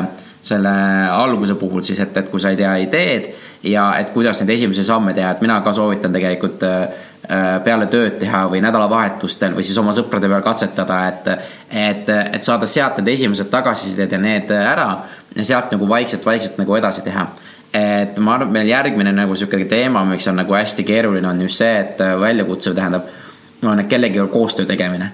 [0.44, 0.74] selle
[1.12, 3.32] alguse puhul siis, et, et kui sa ei tea ideed
[3.72, 6.82] ja et kuidas neid esimesi samme teha, et mina ka soovitan tegelikult äh,
[7.30, 11.32] äh, peale tööd teha või nädalavahetustel või siis oma sõprade peal katsetada, et,
[11.70, 14.90] et, et saada sealt need esimesed tagasisided ja need ära
[15.32, 17.30] ja sealt nagu vaikselt-vaikselt nagu edasi teha
[17.74, 21.42] et ma arvan, et meil järgmine nagu sihuke teema, mis on nagu hästi keeruline, on
[21.48, 23.08] just see, et äh, väljakutse tähendab,
[23.64, 25.12] on kellegagi koostöö tegemine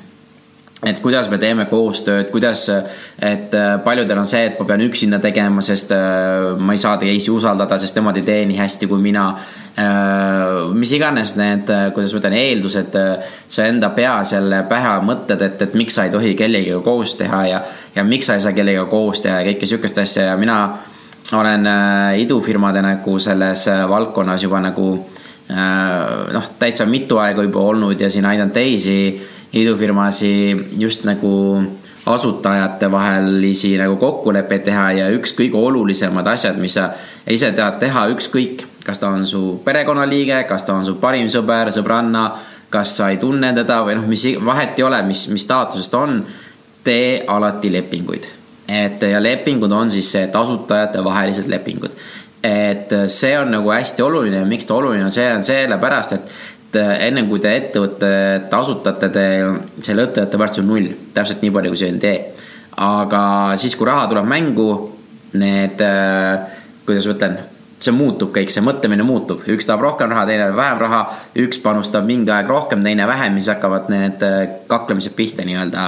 [0.86, 5.18] et kuidas me teeme koostööd, kuidas, et äh, paljudel on see, et ma pean üksinda
[5.22, 9.02] tegema, sest äh, ma ei saa teisi usaldada, sest nemad ei tee nii hästi kui
[9.02, 9.30] mina.
[10.74, 12.96] mis iganes need, kuidas ma ütlen, eeldused,
[13.54, 17.44] sa enda peas jälle pähe mõtted, et, et miks sa ei tohi kellegagi koos teha
[17.46, 17.60] ja,
[17.94, 20.58] ja miks sa ei saa kellegagi koos teha ja kõike sihukest asja ja mina
[21.34, 24.88] olen äh, idufirmade nagu selles äh, valdkonnas juba nagu
[25.52, 30.32] äh, noh, täitsa mitu aega juba olnud ja siin aidanud teisi idufirmasi
[30.80, 31.64] just nagu
[32.08, 36.92] asutajate vahelisi nagu kokkuleppeid teha ja üks kõige olulisemad asjad, mis sa
[37.28, 41.74] ise tead teha, ükskõik, kas ta on su perekonnaliige, kas ta on su parim sõber,
[41.76, 42.30] sõbranna,
[42.72, 46.22] kas sa ei tunne teda või noh, mis vahet ei ole, mis, mis staatusest on,
[46.88, 48.37] tee alati lepinguid
[48.68, 51.92] et ja lepingud on siis tasutajate vahelised lepingud.
[52.44, 56.78] et see on nagu hästi oluline ja miks ta oluline on, see on sellepärast, et
[56.78, 59.26] enne kui te ettevõtet asutate, te,
[59.82, 62.18] selle ettevõtte väärtus on null, täpselt nii palju, kui see on tee.
[62.78, 63.22] aga
[63.58, 64.68] siis, kui raha tuleb mängu,
[65.42, 65.82] need,
[66.86, 67.40] kuidas ma ütlen,
[67.82, 71.02] see muutub kõik, see mõtlemine muutub, üks tahab rohkem raha, teine vähem raha,
[71.42, 74.28] üks panustab mingi aeg rohkem, teine vähem, siis hakkavad need
[74.70, 75.88] kaklemised pihta nii-öelda.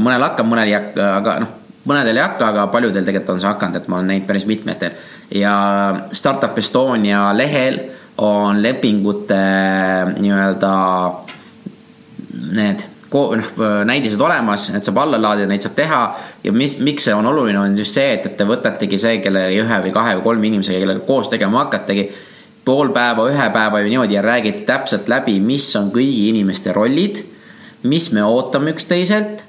[0.00, 3.50] mõnel hakkab, mõnel ei hakka, aga noh mõnedel ei hakka, aga paljudel tegelikult on see
[3.50, 4.96] hakanud, et ma olen näinud päris mitmetel.
[5.34, 5.54] ja
[6.12, 7.80] Startup Estonia lehel
[8.18, 9.44] on lepingute
[10.16, 10.74] nii-öelda
[12.54, 13.50] need noh,
[13.86, 16.02] näidised olemas, need saab alla laadida, neid saab teha.
[16.44, 19.46] ja mis, miks see on oluline, on just see, et, et te võtategi see, kelle
[19.54, 22.08] ühe või kahe või kolme inimesega, kellega koos tegema hakategi.
[22.64, 27.24] pool päeva, ühe päeva või niimoodi ja räägite täpselt läbi, mis on kõigi inimeste rollid.
[27.84, 29.44] mis me ootame üksteiselt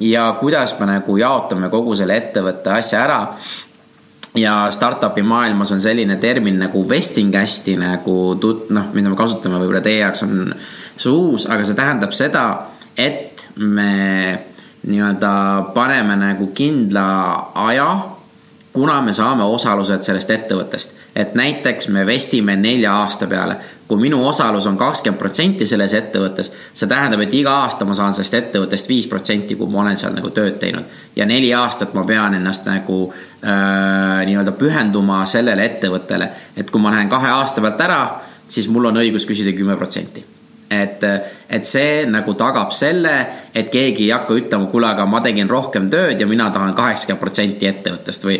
[0.00, 3.20] ja kuidas me nagu jaotame kogu selle ettevõtte asja ära.
[4.34, 9.58] ja startup'i maailmas on selline termin nagu vesting hästi nagu tut-, noh, mida me kasutame,
[9.58, 10.54] võib-olla teie jaoks on
[10.96, 12.44] see uus, aga see tähendab seda,
[12.94, 14.38] et me
[14.86, 15.32] nii-öelda
[15.74, 17.06] paneme nagu kindla
[17.66, 17.88] aja,
[18.72, 20.92] kuna me saame osalused sellest ettevõttest.
[21.16, 23.56] et näiteks me vestime nelja aasta peale
[23.90, 28.14] kui minu osalus on kakskümmend protsenti selles ettevõttes, see tähendab, et iga aasta ma saan
[28.14, 30.86] sellest ettevõttest viis protsenti, kui ma olen seal nagu tööd teinud.
[31.16, 36.94] ja neli aastat ma pean ennast nagu äh, nii-öelda pühenduma sellele ettevõttele, et kui ma
[36.94, 38.02] lähen kahe aasta pealt ära,
[38.48, 40.22] siis mul on õigus küsida kümme protsenti
[40.70, 41.02] et,
[41.50, 43.14] et see nagu tagab selle,
[43.50, 47.20] et keegi ei hakka ütlema, kuule, aga ma tegin rohkem tööd ja mina tahan kaheksakümmend
[47.20, 48.36] protsenti ettevõttest või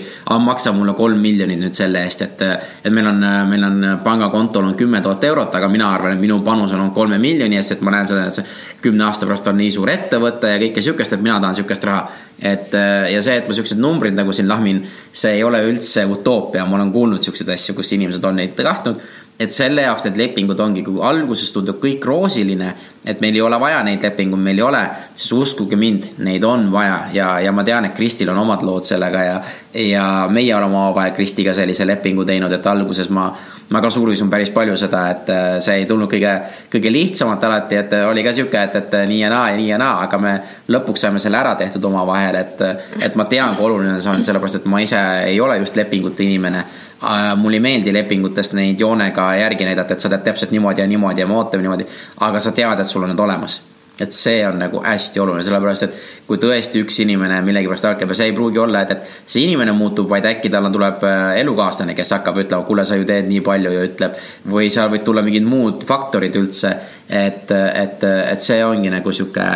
[0.47, 2.45] maksa mulle kolm miljonit nüüd selle eest, et,
[2.85, 6.39] et meil on, meil on pangakontol on kümme tuhat eurot, aga mina arvan, et minu
[6.47, 9.51] panus on olnud kolme miljoni eest, et ma näen seda, et see kümne aasta pärast
[9.51, 12.09] on nii suur ettevõte ja kõike sihukest, et mina tahan sihukest raha.
[12.41, 12.73] et
[13.13, 14.79] ja see, et ma siuksed numbrid nagu siin lahmin,
[15.13, 19.03] see ei ole üldse utoopia, ma olen kuulnud siukseid asju, kus inimesed on neid tahtnud
[19.41, 22.75] et selle jaoks need lepingud ongi, kui alguses tundub kõik roosiline,
[23.09, 24.83] et meil ei ole vaja neid lepinguid, meil ei ole,
[25.15, 26.99] siis uskuge mind, neid on vaja.
[27.17, 29.39] Ja, ja ma tean, et Kristil on omad lood sellega ja,
[29.81, 33.31] ja meie oleme omavahel Kristiga sellise lepingu teinud, et alguses ma,
[33.71, 36.35] ma ka suurisin päris palju seda, et äh, see ei tulnud kõige,
[36.73, 39.81] kõige lihtsamalt alati, et oli ka sihuke, et, et nii ja naa ja nii ja
[39.81, 40.37] naa, aga me
[40.69, 42.63] lõpuks saime selle ära tehtud omavahel, et,
[43.01, 46.27] et ma tean, kui oluline see on, sellepärast et ma ise ei ole just lepingute
[46.27, 46.65] inimene
[47.05, 50.87] Äh, mulle ei meeldi lepingutest neid joonega järgi näidata, et sa teed täpselt niimoodi ja
[50.87, 51.87] niimoodi ja me ootame niimoodi.
[52.21, 53.63] aga sa tead, et sul on need olemas.
[54.01, 55.97] Et see on nagu hästi oluline, sellepärast et
[56.29, 59.75] kui tõesti üks inimene millegipärast ärkab ja see ei pruugi olla, et, et see inimene
[59.77, 63.43] muutub, vaid äkki tal tuleb äh, elukaaslane, kes hakkab ütlema, kuule, sa ju teed nii
[63.45, 64.17] palju ja ütleb.
[64.51, 66.73] või seal võid tulla mingid muud faktorid üldse,
[67.09, 69.47] et, et, et see ongi nagu sihuke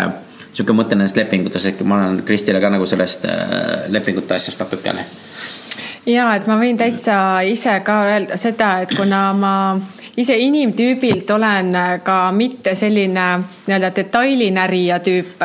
[0.54, 5.06] sihuke mõte nendest lepingutest, et ma olen Kristile ka nagu sellest äh, lepingute asjast natukene.
[6.06, 7.16] ja et ma võin täitsa
[7.48, 9.54] ise ka öelda seda, et kuna ma
[10.16, 13.26] ise inimtüübilt olen ka mitte selline
[13.66, 15.42] nii-öelda detailinärija tüüp,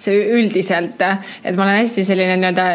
[0.00, 1.02] see üldiselt,
[1.44, 2.66] et ma olen hästi selline nii-öelda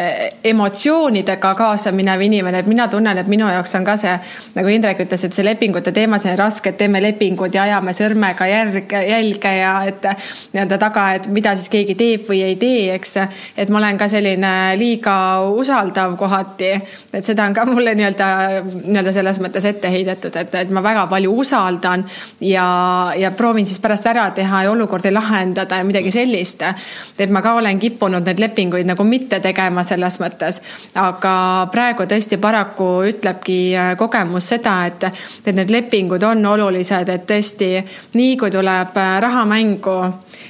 [0.52, 4.12] emotsioonidega kaasa minev inimene, et mina tunnen, et minu jaoks on ka see,
[4.56, 7.94] nagu Indrek ütles, et see lepingute teema, see on raske, et teeme lepingud ja ajame
[7.96, 10.08] sõrmega järge, jälge ja et
[10.52, 13.16] nii-öelda taga, et mida siis keegi teeb või ei tee, eks.
[13.56, 15.16] et ma olen ka selline liiga
[15.56, 16.72] usaldav kohati,
[17.12, 18.28] et seda on ka mulle nii-öelda,
[18.84, 22.04] nii-öelda selles mõttes ette heidetud, et, et ma väga palju usaldan
[22.44, 22.66] ja,
[23.16, 26.62] ja proovin siis pärast ära teha ja olukordi lahendada ja midagi sellist.
[27.18, 30.60] et ma ka olen kippunud neid lepinguid nagu mitte tegema selles mõttes.
[30.94, 35.04] aga praegu tõesti paraku ütlebki äh, kogemus seda, et,
[35.46, 37.72] et need lepingud on olulised, et tõesti
[38.18, 39.98] nii kui tuleb äh, raha mängu,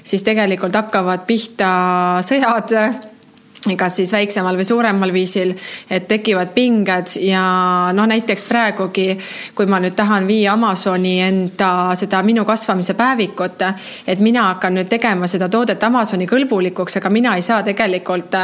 [0.02, 1.72] siis tegelikult hakkavad pihta
[2.24, 3.11] sõjad
[3.78, 5.52] kas siis väiksemal või suuremal viisil,
[5.90, 7.42] et tekivad pinged ja
[7.94, 9.12] noh, näiteks praegugi,
[9.54, 13.62] kui ma nüüd tahan viia Amazoni enda seda minu kasvamise päevikut,
[14.06, 18.34] et mina hakkan nüüd tegema seda toodet Amazoni kõlbulikuks, aga mina ei saa tegelikult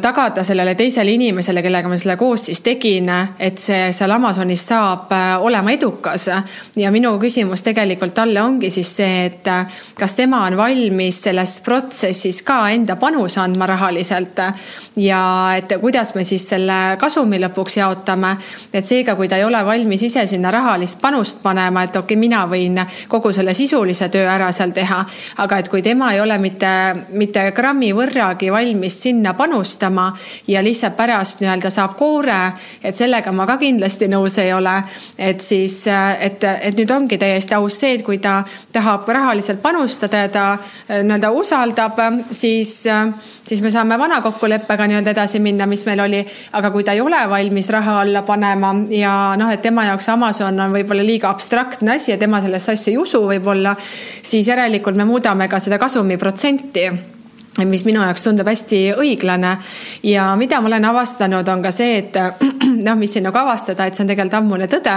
[0.00, 5.12] tagada sellele teisele inimesele, kellega ma selle koos siis tegin, et see seal Amazonis saab
[5.12, 6.30] äh, olema edukas.
[6.76, 9.66] ja minu küsimus tegelikult talle ongi siis see, et äh,
[9.98, 14.40] kas tema on valmis selles protsessis ka enda panuse andma rahaliselt
[14.96, 15.20] ja
[15.56, 18.36] et kuidas me siis selle kasumi lõpuks jaotame.
[18.72, 22.20] et seega, kui ta ei ole valmis ise sinna rahalist panust panema, et okei okay,,
[22.20, 25.04] mina võin kogu selle sisulise töö ära seal teha,
[25.44, 26.72] aga et kui tema ei ole mitte,
[27.12, 30.10] mitte grammi võrragi valmis sinna panustama
[30.48, 32.40] ja lihtsalt pärast nii-öelda saab koore,
[32.82, 34.76] et sellega ma ka kindlasti nõus ei ole.
[35.18, 40.24] et siis, et, et nüüd ongi täiesti aus see, et kui ta tahab rahaliselt panustada
[40.24, 41.98] ja ta äh, nii-öelda usaldab,
[42.30, 42.74] siis,
[43.44, 46.24] siis me saame vana kokkuleppega nii-öelda edasi minna, mis meil oli.
[46.52, 50.60] aga kui ta ei ole valmis raha alla panema ja noh, et tema jaoks Amazon
[50.60, 53.74] on võib-olla liiga abstraktne asi ja tema sellesse asja ei usu võib-olla,
[54.22, 56.90] siis järelikult me muudame ka seda kasumiprotsenti
[57.60, 59.56] mis minu jaoks tundub hästi õiglane.
[60.02, 62.16] ja mida ma olen avastanud, on ka see, et
[62.86, 64.94] noh, mis siin nagu avastada, et see on tegelikult ammune tõde,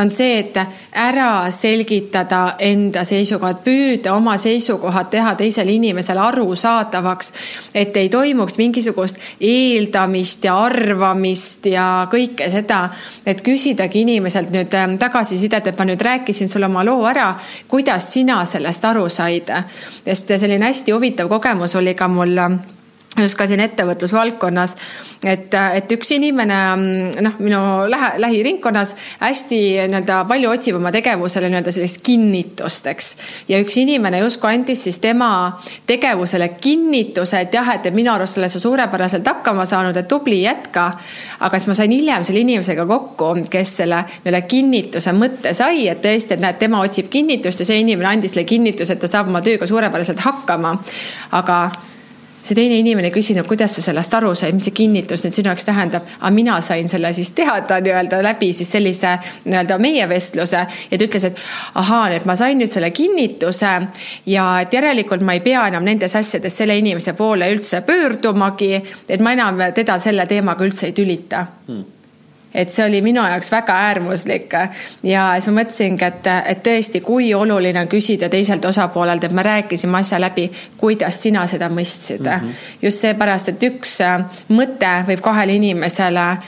[0.00, 0.56] on see, et
[0.96, 7.32] ära selgitada enda seisukohad, püüda oma seisukohad teha teisele inimesele arusaadavaks.
[7.74, 12.80] et ei toimuks mingisugust eeldamist ja arvamist ja kõike seda,
[13.26, 17.34] et küsidagi inimeselt nüüd ähm, tagasisidet, et ma nüüd rääkisin sulle oma loo ära,
[17.68, 19.52] kuidas sina sellest aru said.
[20.04, 22.38] sest selline hästi huvitav kogemus oli oli ka mul
[23.18, 24.76] just ka siin ettevõtlusvaldkonnas,
[25.26, 26.58] et, et üks inimene
[27.26, 29.58] noh, minu lähe, lähiringkonnas hästi
[29.90, 33.10] nii-öelda palju otsib oma tegevusele nii-öelda sellist kinnitust, eks.
[33.50, 35.32] ja üks inimene justkui andis siis tema
[35.90, 40.92] tegevusele kinnituse, et jah, et minu arust oled sa suurepäraselt hakkama saanud, et tubli, jätka.
[41.40, 46.02] aga siis ma sain hiljem selle inimesega kokku, kes selle nii-öelda kinnituse mõtte sai, et
[46.06, 49.34] tõesti, et näed, tema otsib kinnitust ja see inimene andis selle kinnituse, et ta saab
[49.34, 50.76] oma tööga suurepäraselt hakkama.
[51.34, 51.60] aga
[52.42, 55.66] see teine inimene küsinud, kuidas sa sellest aru said, mis see kinnitus nüüd sinu jaoks
[55.68, 60.98] tähendab, aga mina sain selle siis teada nii-öelda läbi siis sellise nii-öelda meie vestluse ja
[60.98, 61.44] ta ütles, et
[61.82, 63.76] ahaa, et ma sain nüüd selle kinnituse
[64.30, 68.74] ja et järelikult ma ei pea enam nendes asjades selle inimese poole üldse pöördumagi,
[69.08, 71.46] et ma enam teda selle teemaga üldse ei tülita.
[71.68, 71.99] Hmm
[72.54, 74.54] et see oli minu jaoks väga äärmuslik
[75.06, 79.44] ja siis ma mõtlesingi, et, et tõesti, kui oluline on küsida teiselt osapoolelt, et me
[79.46, 80.48] rääkisime asja läbi,
[80.80, 82.30] kuidas sina seda mõistsid mm.
[82.30, 82.64] -hmm.
[82.82, 86.40] just seepärast, et üks äh, mõte võib kahele inimesele äh,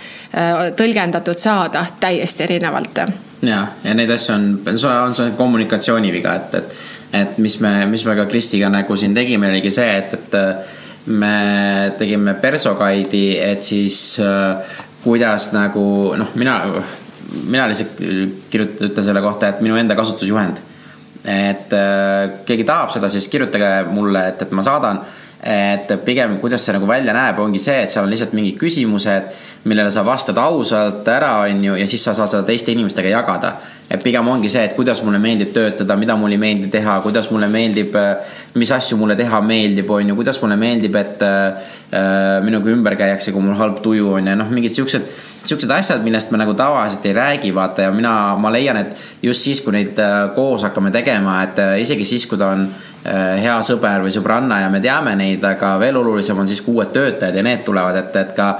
[0.76, 2.98] tõlgendatud saada täiesti erinevalt.
[3.42, 4.60] ja, ja neid asju on,
[5.06, 6.76] on see kommunikatsiooniviga, et, et,
[7.12, 10.34] et mis me, mis me ka Kristiga nagu siin tegime, oligi see, et, et
[11.06, 14.18] me tegime perso guide'i, et siis
[15.02, 15.84] kuidas nagu
[16.18, 16.58] noh, mina,
[17.50, 17.96] mina lihtsalt
[18.50, 20.60] kirjutan, ütlen selle kohta, et minu enda kasutusjuhend.
[21.24, 25.02] et äh, keegi tahab seda, siis kirjutage mulle, et, et ma saadan.
[25.42, 29.32] et pigem, kuidas see nagu välja näeb, ongi see, et seal on lihtsalt mingid küsimused,
[29.64, 33.52] millele sa vastad ausalt ära, on ju, ja siis sa saad seda teiste inimestega jagada.
[33.92, 37.30] et pigem ongi see, et kuidas mulle meeldib töötada, mida mulle ei meeldi teha, kuidas
[37.30, 37.92] mulle meeldib,
[38.54, 42.94] mis asju mulle teha meeldib, on ju, kuidas mulle meeldib, et äh, Äh, minuga ümber
[42.96, 45.10] käiakse, kui mul halb tuju on ja noh, mingid siuksed,
[45.44, 49.44] siuksed asjad, millest me nagu tavaliselt ei räägi, vaata ja mina, ma leian, et just
[49.44, 52.64] siis, kui neid äh, koos hakkame tegema, et äh, isegi siis, kui ta on
[53.02, 56.94] hea sõber või sõbranna ja me teame neid, aga veel olulisem on siis, kui uued
[56.94, 58.52] töötajad ja need tulevad, et, et ka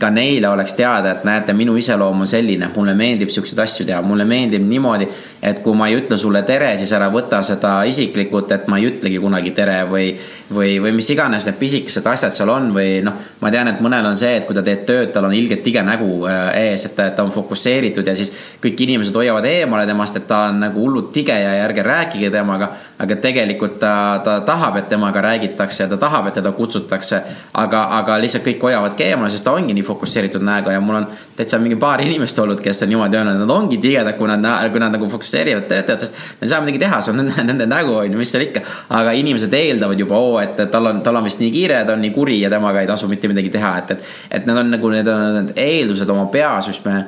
[0.00, 4.00] ka neile oleks teada, et näete, minu iseloom on selline, mulle meeldib siukseid asju teha,
[4.02, 5.08] mulle meeldib niimoodi,
[5.44, 8.88] et kui ma ei ütle sulle tere, siis ära võta seda isiklikult, et ma ei
[8.88, 10.14] ütlegi kunagi tere või,
[10.54, 14.08] või, või mis iganes need pisikesed asjad seal on või noh, ma tean, et mõnel
[14.08, 16.96] on see, et kui ta teeb tööd, tal on ilgelt tige nägu äh, ees, et
[16.96, 18.32] ta, ta on fokusseeritud ja siis
[18.62, 22.72] kõik inimesed hoiavad eemale temast, et ta on nagu hullult tige ja ärge rääkige temaga.
[23.00, 27.22] aga tegelikult ta, ta tahab, et temaga räägitakse ja ta tahab, et teda kutsutakse.
[27.54, 31.06] aga, aga lihtsalt kõik hoiavadki eemale, sest ta ongi nii fokusseeritud näoga ja mul on
[31.36, 34.82] täitsa mingi paar inimest olnud, kes on niimoodi öelnud, nad ongi tigedad, kui nad, kui
[34.82, 37.96] nad nagu fokusseerivad töötajad, sest nad ei saa midagi teha, see on nende, nende nägu
[38.00, 38.64] on ju, mis seal ikka.
[39.00, 42.04] aga inimesed eeldavad juba, oo, et tal on, tal on vist nii kiire, ta on
[42.04, 44.12] nii kuri ja temaga ei tasu mitte midagi teha, et, et.
[44.38, 47.00] et need on nagu, need on need eeldused oma peas, mis me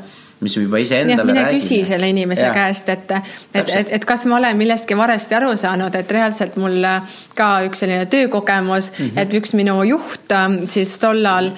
[0.42, 1.44] mis juba iseendale räägime.
[1.44, 2.52] mine küsi selle inimese ja.
[2.54, 3.10] käest, et,
[3.54, 6.82] et, et, et kas ma olen millestki valesti aru saanud, et reaalselt mul
[7.38, 9.22] ka üks selline töökogemus mm, -hmm.
[9.22, 10.34] et üks minu juht
[10.68, 11.52] siis tollal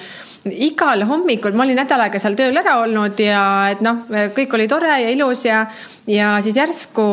[0.51, 4.05] igal hommikul, ma olin nädal aega seal tööl ära olnud ja et noh,
[4.35, 5.63] kõik oli tore ja ilus ja,
[6.09, 7.07] ja siis järsku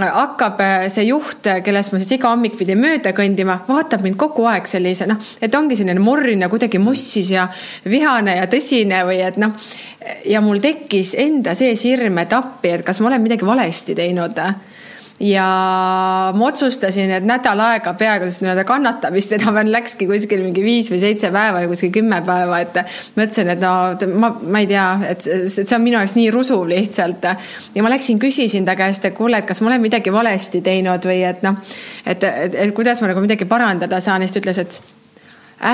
[0.00, 0.60] hakkab
[0.92, 5.06] see juht, kellest ma siis iga hommik pidin mööda kõndima, vaatab mind kogu aeg sellise
[5.10, 7.46] noh, et ongi selline morrin ja kuidagi mussis ja
[7.84, 9.54] vihane ja tõsine või et noh.
[10.26, 14.38] ja mul tekkis enda sees hirm, et appi, et kas ma olen midagi valesti teinud
[15.20, 15.46] ja
[16.34, 21.28] ma otsustasin, et nädal aega peaaegu nii-öelda kannatamist enam-vähem läkski kuskil mingi viis või seitse
[21.34, 22.78] päeva ja kuskil kümme päeva, et
[23.18, 27.28] mõtlesin, et no ma, ma ei tea, et see on minu jaoks nii rusuv lihtsalt.
[27.74, 31.04] ja ma läksin, küsisin ta käest, et kuule, et kas ma olen midagi valesti teinud
[31.10, 31.60] või et noh,
[32.06, 34.80] et, et, et kuidas ma nagu midagi parandada saan ja siis ta ütles, et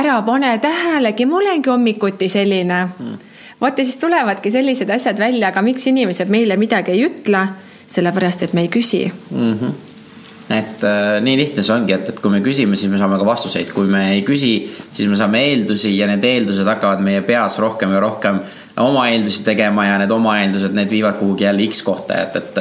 [0.01, 3.23] ära pane tähelegi, ma olengi hommikuti selline hmm.
[3.63, 7.47] vot ja siis tulevadki sellised asjad välja, aga miks inimesed meile midagi ei ütle
[7.87, 9.53] sellepärast et me ei küsi mm.
[9.53, 9.95] -hmm
[10.47, 13.27] et äh, nii lihtne see ongi, et, et kui me küsime, siis me saame ka
[13.27, 14.53] vastuseid, kui me ei küsi,
[14.93, 18.39] siis me saame eeldusi ja need eeldused hakkavad meie peas rohkem ja rohkem
[18.83, 22.59] oma eeldusi tegema ja need oma eeldused, need viivad kuhugi jälle X kohta, et, et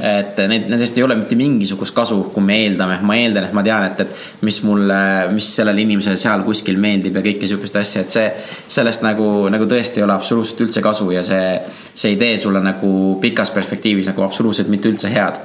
[0.00, 3.62] et need, nendest ei ole mitte mingisugust kasu, kui me eeldame, ma eeldan, et ma
[3.62, 4.98] tean, et, et mis mulle,
[5.34, 8.24] mis sellele inimesele seal kuskil meeldib ja kõike sihukest asja, et see,
[8.72, 11.58] sellest nagu, nagu tõesti ei ole absoluutselt üldse kasu ja see,
[11.92, 15.36] see ei tee sulle nagu pikas perspektiivis nagu absoluutselt mitte üldse head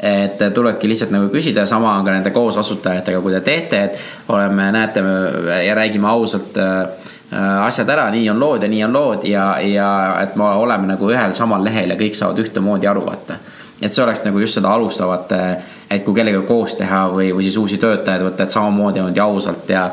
[0.00, 4.32] et tulebki lihtsalt nagu küsida sama on ka nende koos asutajatega, kui te teete, et
[4.32, 5.02] oleme, näete
[5.66, 7.06] ja räägime ausalt äh,
[7.64, 9.90] asjad ära, nii on lood ja nii on lood ja, ja
[10.22, 13.40] et me oleme nagu ühel samal lehel ja kõik saavad ühtemoodi aru, vaata.
[13.82, 15.32] Et see oleks nagu just seda alustavat,
[15.92, 19.68] et kui kellegagi koos teha või, või siis uusi töötajaid võtta, et samamoodi niimoodi ausalt
[19.68, 19.90] ja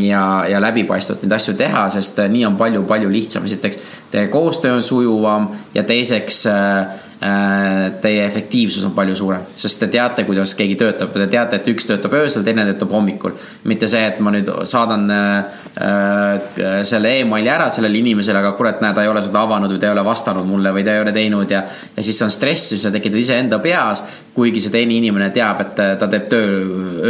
[0.00, 3.78] ja, ja läbipaistvalt neid asju teha, sest nii on palju-palju lihtsam, esiteks
[4.10, 9.86] teie koostöö on sujuvam ja teiseks äh, Äh, teie efektiivsus on palju suurem, sest te
[9.88, 13.32] teate, kuidas keegi töötab, te teate, et üks töötab öösel, teine töötab hommikul.
[13.64, 18.84] mitte see, et ma nüüd saadan äh, äh, selle emaili ära sellele inimesele, aga kurat,
[18.84, 21.00] näe, ta ei ole seda avanud või ta ei ole vastanud mulle või ta ei
[21.06, 21.62] ole teinud ja.
[21.96, 24.04] ja siis on stress, mis sa tekitad iseenda peas,
[24.36, 26.60] kuigi see teine inimene teab, et ta teeb töö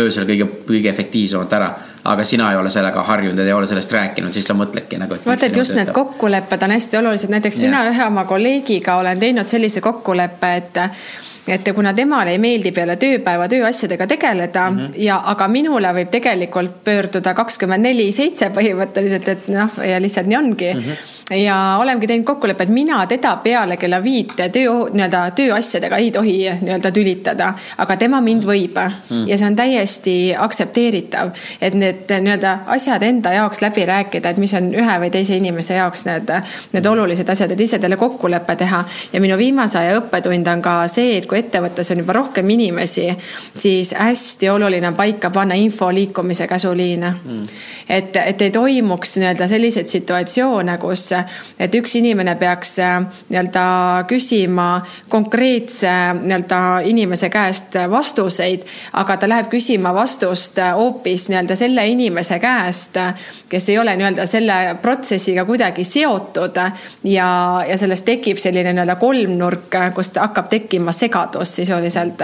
[0.05, 1.75] öösel kõige, kõige efektiivsemalt ära
[2.07, 5.19] aga sina ei ole sellega harjunud ja ei ole sellest rääkinud, siis sa mõtledki nagu.
[5.27, 7.71] vaata, et just need kokkulepped on hästi olulised, näiteks yeah.
[7.71, 10.85] mina ühe oma kolleegiga olen teinud sellise kokkuleppe, et
[11.47, 15.03] et kuna temale ei meeldi peale tööpäeva tööasjadega tegeleda mm -hmm.
[15.05, 20.37] ja, aga minule võib tegelikult pöörduda kakskümmend neli seitse põhimõtteliselt, et noh, ja lihtsalt nii
[20.37, 20.81] ongi mm.
[20.81, 26.11] -hmm ja olemegi teinud kokkuleppe, et mina teda peale kella viite töö, nii-öelda tööasjadega ei
[26.11, 28.77] tohi nii-öelda tülitada, aga tema mind võib.
[28.77, 29.29] Mm.
[29.29, 34.55] ja see on täiesti aktsepteeritav, et need nii-öelda asjad enda jaoks läbi rääkida, et mis
[34.59, 36.31] on ühe või teise inimese jaoks need,
[36.75, 38.85] need olulised asjad, et lihtsalt jälle kokkulepe teha.
[39.13, 42.51] ja minu viimase aja õppetund on ka see, et kui kui ettevõttes on juba rohkem
[42.51, 43.11] inimesi,
[43.57, 47.11] siis hästi oluline on paika panna info liikumise käsuliine.
[47.25, 47.43] Mm..
[47.89, 51.11] et, et ei toimuks nii-öelda selliseid situatsioone, kus,
[51.59, 52.99] et üks inimene peaks äh,
[53.29, 53.67] nii-öelda
[54.09, 54.69] küsima
[55.09, 62.99] konkreetse nii-öelda inimese käest vastuseid, aga ta läheb küsima vastust hoopis nii-öelda selle inimese käest,
[63.49, 66.57] kes ei ole nii-öelda selle protsessiga kuidagi seotud
[67.05, 67.29] ja,
[67.69, 72.23] ja sellest tekib selline nii-öelda kolmnurk, kust hakkab tekkima segadus sisuliselt.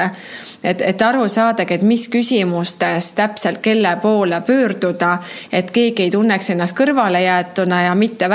[0.62, 5.18] et, et aru saadagi, et mis küsimustes täpselt kelle poole pöörduda,
[5.52, 8.28] et keegi ei tunneks ennast kõrvalejäetuna ja mitte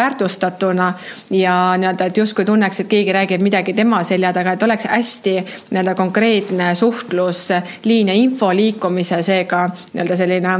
[0.47, 0.93] väärtustatuna.
[1.31, 5.45] ja nii-öelda, et justkui tunneks, et keegi räägib midagi tema selja taga, et oleks hästi
[5.71, 10.59] nii-öelda konkreetne suhtlusliin ja info liikumise, seega nii-öelda selline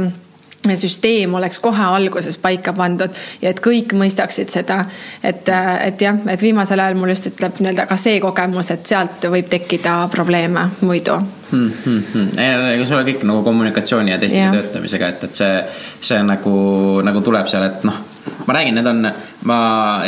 [0.74, 3.10] süsteem oleks kohe alguses paika pandud
[3.42, 4.84] ja et kõik mõistaksid seda.
[5.22, 5.48] et,
[5.84, 9.48] et jah, et viimasel ajal mul just ütleb nii-öelda ka see kogemus, et sealt võib
[9.48, 11.14] tekkida probleeme muidu
[11.50, 11.70] hmm,.
[11.84, 12.28] Hmm, hmm.
[12.74, 15.64] ega sul on kõik nagu kommunikatsiooni ja testiga töötamisega, et, et see,
[16.10, 16.54] see nagu,
[17.06, 19.10] nagu tuleb seal, et noh ma räägin, need on,
[19.50, 19.58] ma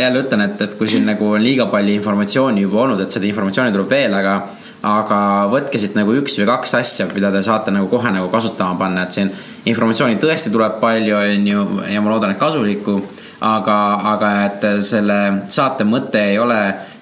[0.00, 3.28] jälle ütlen, et, et kui siin nagu on liiga palju informatsiooni juba olnud, et seda
[3.28, 4.40] informatsiooni tuleb veel, aga
[4.80, 5.16] aga
[5.52, 9.04] võtke siit nagu üks või kaks asja, mida te saate nagu kohe nagu kasutama panna,
[9.04, 9.28] et siin
[9.68, 13.00] informatsiooni tõesti tuleb palju, on ju, ja ma loodan, et kasulikku.
[13.40, 13.74] aga,
[14.04, 15.14] aga et selle
[15.48, 16.58] saate mõte ei ole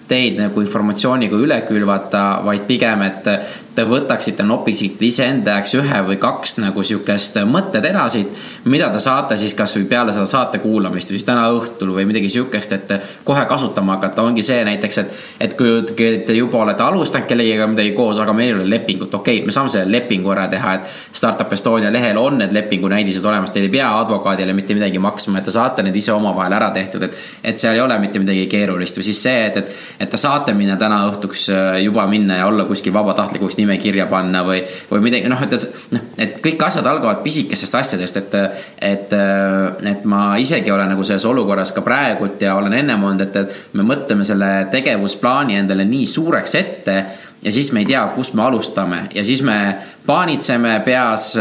[0.08, 3.26] teid nagu informatsiooniga üle külvata, vaid pigem, et
[3.78, 8.30] te võtaksite, nopiksite iseenda jaoks ühe või kaks nagu sihukest mõtteterasid,
[8.70, 12.30] mida te saate siis kasvõi peale seda saate kuulamist või siis täna õhtul või midagi
[12.32, 12.94] sihukest, et
[13.28, 15.14] kohe kasutama hakata, ongi see näiteks, et,
[15.46, 19.38] et kui te juba olete alustanud kellegagi midagi koos, aga meil ei ole lepingut, okei
[19.38, 23.54] okay,, me saame selle lepingu ära teha, et Startup Estonia lehel on need lepingunäidised olemas,
[23.54, 27.06] teil ei pea advokaadile mitte midagi maksma, et te saate need ise omavahel ära tehtud,
[27.06, 27.22] et,
[27.52, 28.98] et seal ei ole mitte midagi keerulist.
[28.98, 29.72] Või siis see, et, et,
[30.02, 31.46] et te saate minna täna õhtuks
[31.84, 36.08] juba minna ja olla kuskil vabatahtlikuks nimekirjas nimekirja panna või, või midagi, noh, et, noh,
[36.16, 38.36] et kõik asjad algavad pisikestest asjadest, et,
[38.88, 39.16] et,
[39.92, 43.78] et ma isegi olen nagu selles olukorras ka praegult ja olen ennem olnud, et, et
[43.78, 46.98] me mõtleme selle tegevusplaani endale nii suureks ette
[47.42, 51.36] ja siis me ei tea, kust me alustame ja siis me paanitseme peas.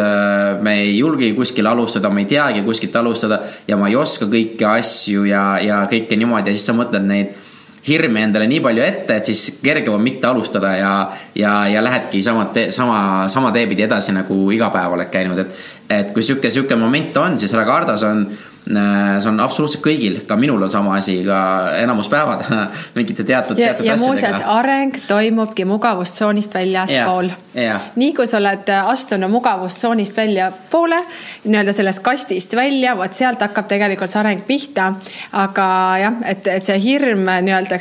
[0.61, 4.67] me ei julgegi kuskil alustada, me ei teagi kuskilt alustada ja ma ei oska kõiki
[4.67, 7.46] asju ja, ja kõike niimoodi ja siis sa mõtled neid
[7.87, 10.91] hirmi endale nii palju ette, et siis kergem on mitte alustada ja,
[11.35, 12.99] ja, ja lähedki sama, sama,
[13.31, 15.65] sama tee pidi edasi nagu iga päev oled käinud, et.
[15.89, 18.25] et kui sihuke, sihuke moment on, siis ära karda, see on
[18.67, 21.39] see on absoluutselt kõigil, ka minul on sama asi, ka
[21.79, 22.43] enamus päevad
[22.97, 27.29] mingite teatud, teatud ja, ja muuseas, areng toimubki mugavustsoonist väljaspool.
[27.95, 30.99] nii kui sa oled astunud mugavustsoonist väljapoole,
[31.45, 34.93] nii-öelda sellest kastist välja, vot sealt hakkab tegelikult see areng pihta.
[35.31, 35.67] aga
[36.01, 37.79] jah, et, et see hirm nii-öelda,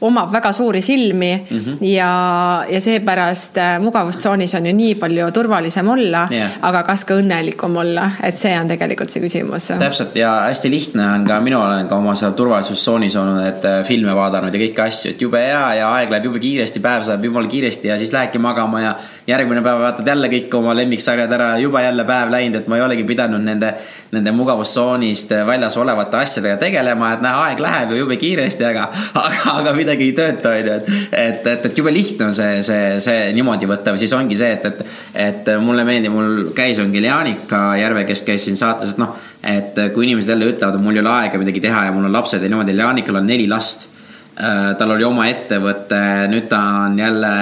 [0.00, 1.84] omab väga suuri silmi mm -hmm.
[1.86, 6.28] ja, ja seepärast äh, mugavustsoonis on ju nii palju turvalisem olla
[6.62, 9.70] aga kas ka õnnelikum olla, et see on tegelikult see küsimus.
[9.78, 13.64] täpselt täpselt ja hästi lihtne on ka, mina olen ka oma seal turvalisustsoonis olnud, et
[13.64, 17.02] äh, filme vaadanud ja kõiki asju, et jube hea ja aeg läheb jube kiiresti, päev
[17.02, 18.94] saab jumala kiiresti ja siis lähedki magama ja
[19.26, 22.86] järgmine päev vaatad jälle kõik oma lemmiksarjad ära, juba jälle päev läinud, et ma ei
[22.86, 23.74] olegi pidanud nende,
[24.12, 28.86] nende mugavustsoonist väljas olevate asjadega tegelema, et näe, aeg läheb ju jube kiiresti, aga,
[29.22, 32.60] aga, aga midagi ei tööta, on ju, et, et, et, et jube lihtne on see,
[32.66, 34.82] see, see niimoodi võtta või siis ongi see, et, et,
[35.26, 39.78] et mulle meeldib, mul käis, on Geljanika Järve, kes käis siin saates, et noh et
[39.94, 42.42] kui inimesed jälle ütlevad, et mul ei ole aega midagi teha ja mul on lapsed
[42.42, 43.88] ja niimoodi, Leanikal on neli last.
[44.32, 45.98] Äh, tal oli oma ettevõte,
[46.32, 47.32] nüüd ta on jälle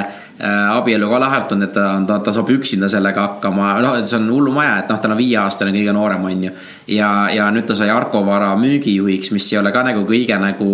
[0.40, 4.28] äh, abielu ka lahutanud, et ta, ta, ta saab üksinda sellega hakkama, noh, see on
[4.32, 6.54] hullumaja, et noh, tal on viieaastane, kõige noorem, on ju.
[6.96, 10.70] ja, ja nüüd ta sai Arko Vara müügijuhiks, mis ei ole ka nagu kõige nagu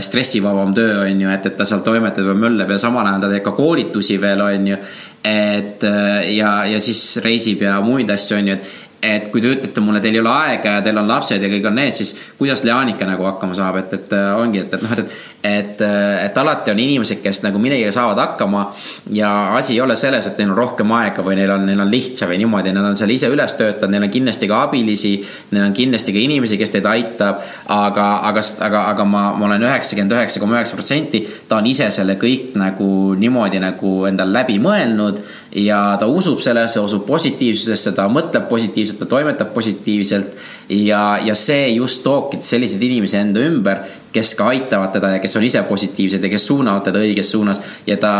[0.00, 3.34] stressivabam töö, on ju, et, et ta seal toimetab ja möllab ja samal ajal ta
[3.34, 4.80] teeb ka koolitusi veel, on ju.
[5.26, 5.86] et
[6.32, 8.74] ja, ja siis reisib ja muid asju, on ju, et
[9.06, 11.66] et kui te ütlete mulle, teil ei ole aega ja teil on lapsed ja kõik
[11.68, 14.94] on need, siis kuidas Leanika nagu hakkama saab, et, et äh, ongi, et, et noh,
[14.96, 15.35] et, et,
[15.82, 18.66] äh, et alati on inimesed, kes nagu millegagi saavad hakkama.
[19.12, 21.90] ja asi ei ole selles, et neil on rohkem aega või neil on, neil on
[21.90, 25.14] lihtsam või niimoodi, nad on seal ise üles töötanud, neil on kindlasti ka abilisi.
[25.50, 27.42] Neil on kindlasti ka inimesi, kes teid aitab,
[27.72, 31.90] aga, aga, aga, aga ma, ma olen üheksakümmend üheksa koma üheksa protsenti, ta on ise
[31.94, 35.22] selle kõik nagu niimoodi nagu endal läbi mõelnud
[35.56, 40.34] ja ta usub sellesse, usub positiivsusesse, ta mõtleb positiivselt, ta toimetab positiivselt.
[40.68, 45.36] Ja, ja see just toobki selliseid inimesi enda ümber, kes ka aitavad teda ja kes
[45.36, 47.60] on ise positiivsed ja kes suunavad teda õiges suunas.
[47.86, 48.12] ja ta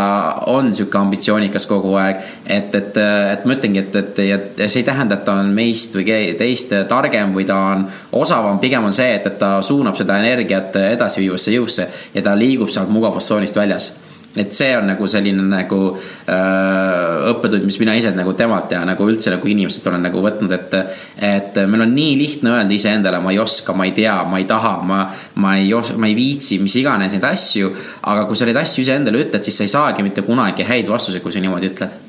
[0.52, 2.98] on sihuke ambitsioonikas kogu aeg, et, et,
[3.32, 6.06] et ma ütlengi, et, et ja see ei tähenda, et ta on meist või
[6.38, 10.76] teist targem või ta on osavam, pigem on see, et, et ta suunab seda energiat
[10.84, 13.94] edasiviivasse jõusse ja ta liigub sealt mugavustsoonist väljas
[14.36, 19.08] et see on nagu selline nagu äh, õppetund, mis mina ise nagu temalt ja nagu
[19.08, 20.76] üldse nagu inimeselt olen nagu võtnud, et.
[21.16, 24.48] et meil on nii lihtne öelda iseendale, ma ei oska, ma ei tea, ma ei
[24.48, 25.00] taha, ma,
[25.42, 27.72] ma ei, ma ei viitsi, mis iganes neid asju.
[28.12, 31.24] aga kui sa neid asju iseendale ütled, siis sa ei saagi mitte kunagi häid vastuseid,
[31.24, 32.02] kui sa niimoodi ütled.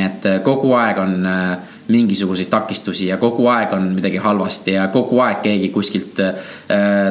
[0.00, 5.20] et kogu aeg on äh, mingisuguseid takistusi ja kogu aeg on midagi halvasti ja kogu
[5.24, 6.34] aeg keegi kuskilt äh,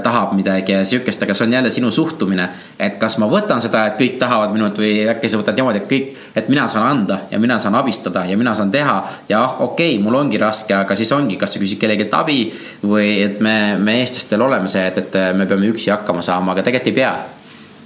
[0.04, 2.50] tahab midagi ja sihukest, aga see on jälle sinu suhtumine.
[2.80, 5.90] et kas ma võtan seda, et kõik tahavad minult või äkki sa võtad niimoodi, et
[5.90, 9.04] kõik, et mina saan anda ja mina saan abistada ja mina saan teha.
[9.30, 12.40] ja ah, okei okay,, mul ongi raske, aga siis ongi, kas sa küsid kellelgi abi
[12.84, 16.64] või et me, me eestlastel oleme see, et, et me peame üksi hakkama saama, aga
[16.64, 17.39] tegelikult ei pea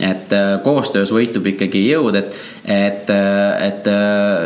[0.04, 3.88] et äh, koostöös võitub ikkagi jõud, et, et, et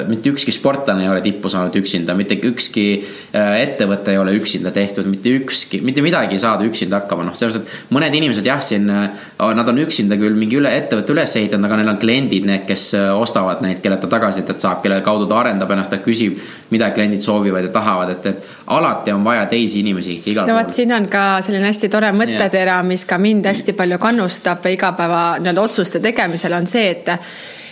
[0.10, 2.88] mitte ükski sportlane ei ole tippu saanud üksinda, mitte ükski
[3.34, 7.68] ettevõte ei ole üksinda tehtud, mitte ükski, mitte midagi ei saada üksinda hakkama, noh, sellepärast,
[7.68, 11.80] et mõned inimesed jah, siin, nad on üksinda küll mingi üle, ettevõtte üles ehitanud, aga
[11.82, 15.72] neil on kliendid, need, kes ostavad neid, kellelt ta tagasisidet saab, kelle kaudu ta arendab
[15.76, 16.42] ennast, ta küsib,
[16.74, 20.58] mida kliendid soovivad ja tahavad, et, et alati on vaja teisi inimesi igal no, pool.
[20.58, 24.66] no vot, siin on ka selline hästi tore mõttetera, mis ka mind hästi palju kannustab
[24.72, 27.16] igapäeva nii-öelda otsuste tegemisel, on see, et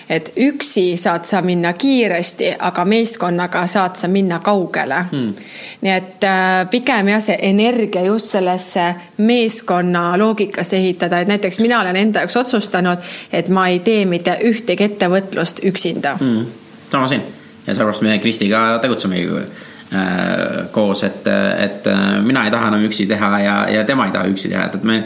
[0.09, 4.99] et üksi saad sa minna kiiresti, aga meeskonnaga saad sa minna kaugele.
[5.11, 5.31] Hmm..
[5.81, 8.85] nii et äh, pigem jah, see energia just sellesse
[9.17, 13.01] meeskonna loogikasse ehitada, et näiteks mina olen enda jaoks otsustanud,
[13.33, 16.17] et ma ei tee mitte ühtegi ettevõtlust üksinda.
[16.21, 16.45] Hmm..
[16.91, 17.25] sama siin
[17.67, 20.01] ja sellepärast me Kristiga tegutsemegi äh,
[20.71, 21.27] koos, et,
[21.59, 24.67] et äh, mina ei taha enam üksi teha ja, ja tema ei taha üksi teha,
[24.69, 25.01] et, et meil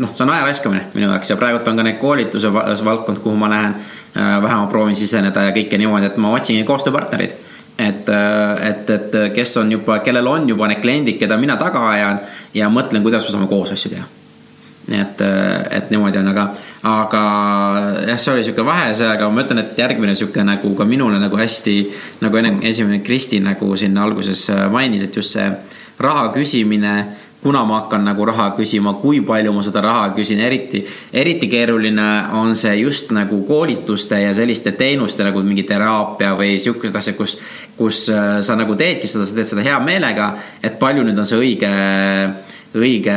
[0.00, 3.36] noh, see on aja raiskamine minu jaoks ja praegult on ka need koolituse valdkond, kuhu
[3.36, 3.74] ma lähen
[4.16, 4.42] äh,.
[4.42, 7.36] vähe ma proovin siseneda ja kõike niimoodi, et ma otsingi koostööpartnerid.
[7.78, 11.86] et, äh, et, et kes on juba, kellel on juba need kliendid, keda mina taga
[11.90, 12.18] ajan
[12.54, 14.08] ja mõtlen, kuidas me saame koos asju teha
[14.90, 16.46] et, äh, et niimoodi on, aga,
[16.82, 17.22] aga
[18.08, 21.36] jah, see oli sihuke vahese, aga ma ütlen, et järgmine sihuke nagu ka minule nagu
[21.38, 21.76] hästi
[22.24, 25.50] nagu enne esimene Kristi nagu siin alguses mainis, et just see
[26.00, 26.94] raha küsimine
[27.42, 30.82] kuna ma hakkan nagu raha küsima, kui palju ma seda raha küsin, eriti,
[31.12, 37.00] eriti keeruline on see just nagu koolituste ja selliste teenuste nagu mingi teraapia või sihukesed
[37.00, 37.38] asjad, kus,
[37.78, 41.28] kus äh, sa nagu teedki seda, sa teed seda hea meelega, et palju nüüd on
[41.28, 41.72] see õige
[42.78, 43.14] õige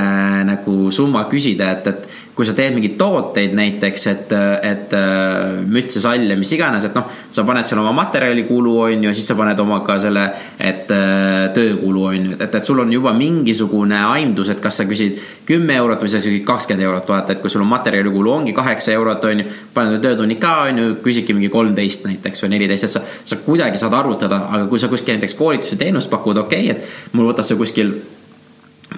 [0.48, 4.32] nagu summa küsida, et, et kui sa teed mingeid tooteid näiteks, et,
[4.66, 9.12] et äh, mütse, salle, mis iganes, et noh, sa paned seal oma materjalikulu, on ju,
[9.14, 10.24] siis sa paned oma ka selle,
[10.58, 14.88] et äh, töökulu, on ju, et, et sul on juba mingisugune aimdus, et kas sa
[14.90, 18.58] küsid kümme eurot või sa küsid kakskümmend eurot, vaata, et kui sul on materjalikulu ongi
[18.58, 22.90] kaheksa eurot, on ju, paned töötunnid ka, on ju, küsidki mingi kolmteist näiteks või neliteist,
[22.90, 26.72] et sa, sa kuidagi saad arvutada, aga kui sa kuskil näiteks koolituse teenust pakud, okei
[26.72, 27.94] okay,, et mul võtab see kuskil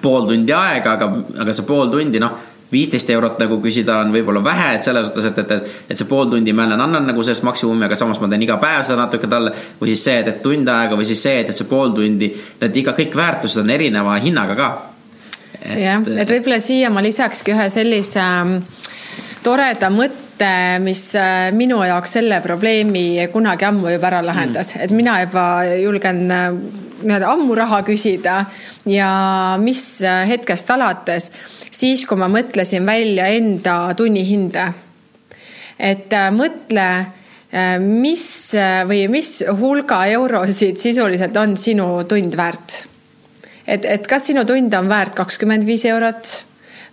[0.02, 1.10] pool tundi aega, aga,
[1.42, 2.36] aga see pool tundi, noh,
[2.72, 6.08] viisteist eurot nagu küsida on võib-olla vähe, et selles suhtes, et, et, et, et see
[6.10, 9.04] pool tundi ma jälle annan nagu sellest maksimumi, aga samas ma teen iga päev seda
[9.04, 9.52] natuke talle.
[9.80, 12.32] või siis see, et, et tund aega või siis see, et, et see pool tundi,
[12.60, 14.70] et iga, kõik väärtused on erineva hinnaga ka.
[15.62, 18.58] jah, et võib-olla siia ma lisakski ühe sellise ähm,
[19.46, 20.25] toreda mõtte
[20.82, 25.44] mis äh, minu jaoks selle probleemi kunagi ammu juba ära lahendas mm., et mina juba
[25.80, 26.50] julgen äh,
[27.02, 28.38] nii-öelda ammu raha küsida
[28.88, 29.10] ja
[29.60, 31.30] mis hetkest alates,
[31.70, 34.72] siis kui ma mõtlesin välja enda tunnihinde.
[35.78, 36.88] et äh, mõtle,
[37.52, 38.54] äh, mis
[38.88, 42.84] või mis hulga eurosid sisuliselt on sinu tund väärt.
[43.66, 46.44] et, et kas sinu tund on väärt kakskümmend viis eurot,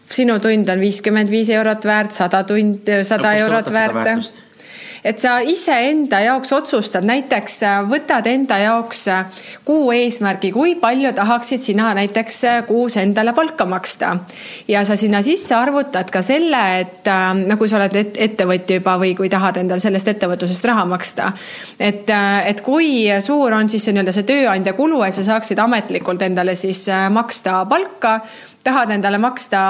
[0.10, 4.42] sinu tund on viiskümmend viis eurot väärt, sada tund, sada eurot väärt
[5.04, 11.12] et sa iseenda jaoks otsustad, näiteks äh, võtad enda jaoks äh, kuu eesmärgi, kui palju
[11.16, 14.16] tahaksid sina näiteks äh, kuus endale palka maksta.
[14.68, 17.10] ja sa sinna sisse arvutad ka selle, et
[17.48, 21.32] no kui sa oled ettevõtja juba või kui tahad endale sellest ettevõtlusest raha maksta.
[21.80, 22.10] et,
[22.46, 26.86] et kui suur on siis nii-öelda see tööandja kulu, et sa saaksid ametlikult endale siis
[27.12, 28.20] maksta palka,
[28.64, 29.64] tahad endale maksta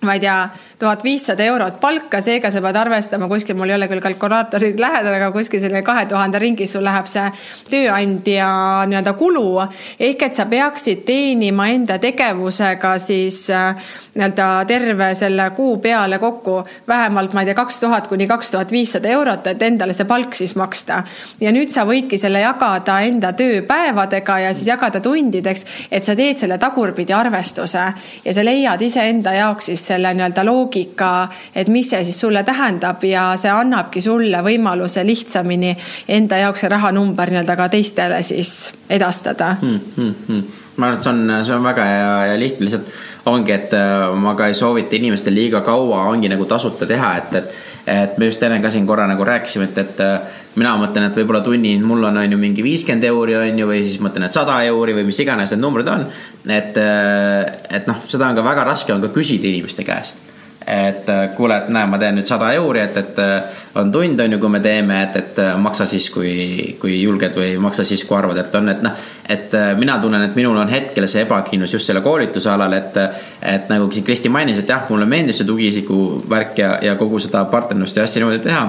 [0.00, 0.48] ma ei tea,
[0.80, 5.12] tuhat viissada eurot palka, seega sa pead arvestama kuskil, mul ei ole küll kalkulaatorid lähedal,
[5.18, 7.26] aga kuskil selle kahe tuhande ringis sul läheb see
[7.68, 8.48] tööandja
[8.88, 9.66] nii-öelda kulu.
[10.00, 13.74] ehk et sa peaksid teenima enda tegevusega siis äh,
[14.14, 18.72] nii-öelda terve selle kuu peale kokku vähemalt, ma ei tea, kaks tuhat kuni kaks tuhat
[18.72, 21.02] viissada eurot, et endale see palk siis maksta.
[21.40, 26.40] ja nüüd sa võidki selle jagada enda tööpäevadega ja siis jagada tundideks, et sa teed
[26.40, 27.84] selle tagurpidi arvestuse
[28.24, 31.10] ja sa leiad iseenda jaoks siis selle nii-öelda loogika,
[31.54, 35.74] et mis see siis sulle tähendab ja see annabki sulle võimaluse lihtsamini
[36.08, 39.80] enda jaoks see rahanumber nii-öelda ka teistele siis edastada hmm,.
[39.96, 40.58] Hmm, hmm.
[40.76, 42.92] ma arvan, et see on, see on väga hea ja lihtne, lihtsalt
[43.30, 47.34] ongi, et äh, ma ka ei soovita inimestel liiga kaua ongi nagu tasuta teha, et,
[47.42, 47.58] et
[47.90, 51.20] et me just enne ka siin korra nagu rääkisime, et, et äh, mina mõtlen, et
[51.20, 54.36] võib-olla tunni mul on, on ju mingi viiskümmend euri on ju, või siis mõtlen, et
[54.36, 56.06] sada euri või mis iganes need numbrid on.
[56.46, 60.29] et, äh, et noh, seda on ka väga raske on ka küsida inimeste käest
[60.66, 64.20] et äh, kuule, et näe, ma teen nüüd sada euri, et, et äh, on tund,
[64.20, 67.86] on ju, kui me teeme, et, et äh, maksa siis, kui, kui julged või maksa
[67.88, 69.08] siis, kui arvad, et on, et noh.
[69.30, 73.00] et mina tunnen, et minul on hetkel see ebakindlus just selle koolituse alal, et,
[73.40, 75.98] et nagu siin Kristi mainis, et jah, mulle meeldib see tugiisiku
[76.30, 78.64] värk ja, ja kogu seda partnerlust ja asja niimoodi teha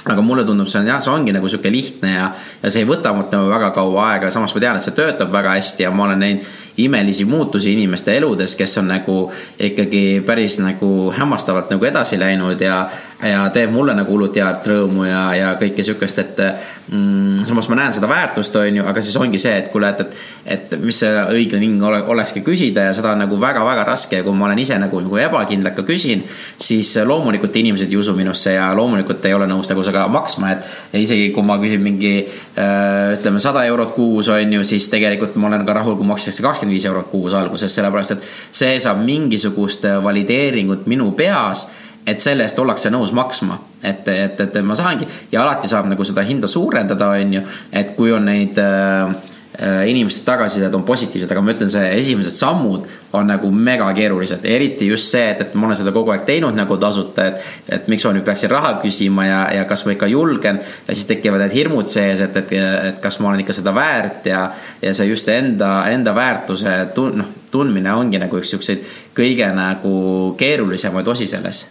[0.00, 2.30] aga mulle tundub, see on jah, see ongi nagu sihuke lihtne ja,
[2.62, 5.32] ja see ei võta mult nagu väga kaua aega, samas ma tean, et see töötab
[5.32, 6.46] väga hästi ja ma olen näinud
[6.84, 9.16] imelisi muutusi inimeste eludes, kes on nagu
[9.58, 12.84] ikkagi päris nagu hämmastavalt nagu edasi läinud ja
[13.28, 17.76] ja teeb mulle nagu hullult head rõõmu ja, ja kõike sihukest, et mm, samas ma
[17.82, 20.00] näen seda väärtust, on ju, aga siis ongi see, et kuule, et,
[20.46, 24.20] et, et mis see õiglane hing ole, olekski küsida ja seda on nagu väga-väga raske
[24.20, 26.24] ja kui ma olen ise nagu, nagu ebakindel ka küsin,
[26.60, 30.96] siis loomulikult inimesed ei usu minusse ja loomulikult ei ole nõus nagu seda maksma, et
[31.02, 32.14] isegi kui ma küsin mingi
[32.56, 36.69] ütleme sada eurot kuus, on ju, siis tegelikult ma olen ka rahul, kui makstakse kakskümmend
[36.70, 38.26] viis eurot kuus alguses, sellepärast et
[38.62, 41.68] see saab mingisugust valideeringut minu peas
[42.06, 46.04] et selle eest ollakse nõus maksma, et, et, et ma saangi ja alati saab nagu
[46.06, 47.42] seda hinda suurendada, on ju,
[47.76, 49.39] et kui on neid äh, äh
[49.86, 52.86] inimeste tagasisided on positiivsed, aga ma ütlen, see esimesed sammud
[53.16, 56.56] on nagu mega keerulised, eriti just see, et, et ma olen seda kogu aeg teinud
[56.56, 60.08] nagu tasuta, et, et miks ma nüüd peaksin raha küsima ja, ja kas ma ikka
[60.10, 60.60] julgen.
[60.86, 62.54] ja siis tekivad need hirmud sees, et, et,
[62.92, 64.46] et kas ma olen ikka seda väärt ja,
[64.82, 68.86] ja see just enda, enda väärtuse tun-, noh, tundmine ongi nagu üks siukseid
[69.16, 69.92] kõige nagu
[70.38, 71.66] keerulisemaid osi selles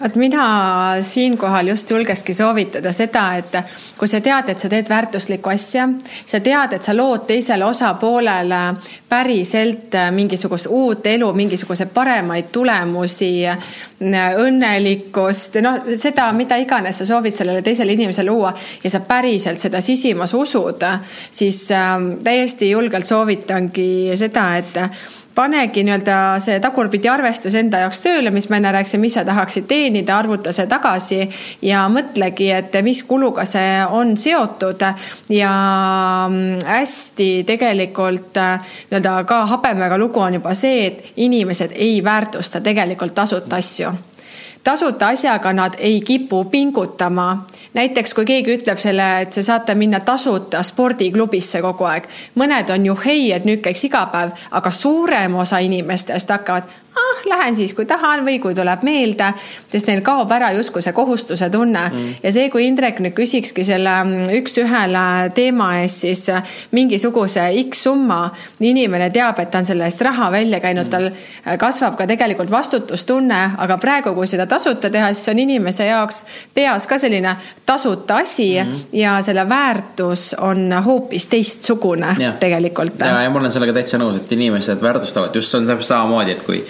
[0.00, 0.46] vot mina
[1.00, 3.56] siinkohal just julgekski soovitada seda, et
[3.98, 5.88] kui sa tead, et sa teed väärtuslikku asja,
[6.26, 8.60] sa tead, et sa lood teisele osapoolele
[9.08, 13.32] päriselt mingisugust uut elu, mingisuguseid paremaid tulemusi,
[14.46, 18.52] õnnelikkust, noh, seda, mida iganes sa soovid sellele teisele inimesele luua
[18.84, 20.82] ja sa päriselt seda sisimas usud,
[21.30, 24.80] siis äh, täiesti julgelt soovitangi seda, et
[25.36, 29.68] panegi nii-öelda see tagurpidi arvestus enda jaoks tööle, mis ma enne rääkisin, mis sa tahaksid
[29.68, 31.20] teenida, arvuta see tagasi
[31.66, 34.82] ja mõtlegi, et mis kuluga see on seotud.
[35.30, 35.52] ja
[36.28, 43.14] mm, hästi tegelikult nii-öelda ka habemega lugu on juba see, et inimesed ei väärtusta tegelikult
[43.14, 43.92] tasuta asju
[44.66, 47.46] tasuta asjaga nad ei kipu pingutama.
[47.74, 52.86] näiteks kui keegi ütleb selle, et te saate minna tasuta spordiklubisse kogu aeg, mõned on
[52.86, 57.74] ju hei, et nüüd käiks iga päev, aga suurem osa inimestest hakkavad ah, lähen siis,
[57.74, 59.30] kui tahan või kui tuleb meelde,
[59.72, 62.14] sest neil kaob ära justkui see kohustuse tunne mm.
[62.24, 65.04] ja see, kui Indrek nüüd küsikski selle mm, üks-ühele
[65.36, 68.20] teema eest, siis äh, mingisuguse X summa,
[68.60, 72.08] inimene teab, et ta on selle eest raha välja käinud mm., tal äh, kasvab ka
[72.10, 76.24] tegelikult vastutustunne, aga praegu, kui seda tasuta teha, siis on inimese jaoks
[76.54, 77.36] peas ka selline
[77.66, 78.88] tasuta asi mm.
[78.96, 82.32] ja selle väärtus on hoopis teistsugune ja.
[82.40, 83.00] tegelikult.
[83.00, 86.36] ja, ja ma olen sellega täitsa nõus, et inimesed väärtustavad, just see on täpselt samamoodi,
[86.36, 86.62] et kui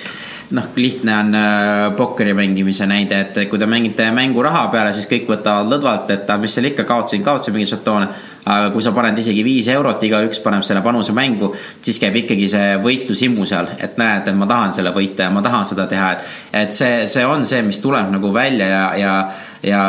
[0.51, 5.09] noh, lihtne on äh, pokkeri mängimise näide, et kui te mängite mängu raha peale, siis
[5.11, 8.09] kõik võtavad lõdvalt, et mis seal ikka, kaotasin, kaotasin mingeid žetoone.
[8.47, 11.49] aga kui sa paned isegi viis eurot, igaüks paneb selle panuse mängu,
[11.83, 15.43] siis käib ikkagi see võitlushimmu seal, et näed, et ma tahan selle võita ja ma
[15.43, 16.29] tahan seda teha, et.
[16.53, 19.15] et see, see on see, mis tuleb nagu välja ja, ja,
[19.67, 19.83] ja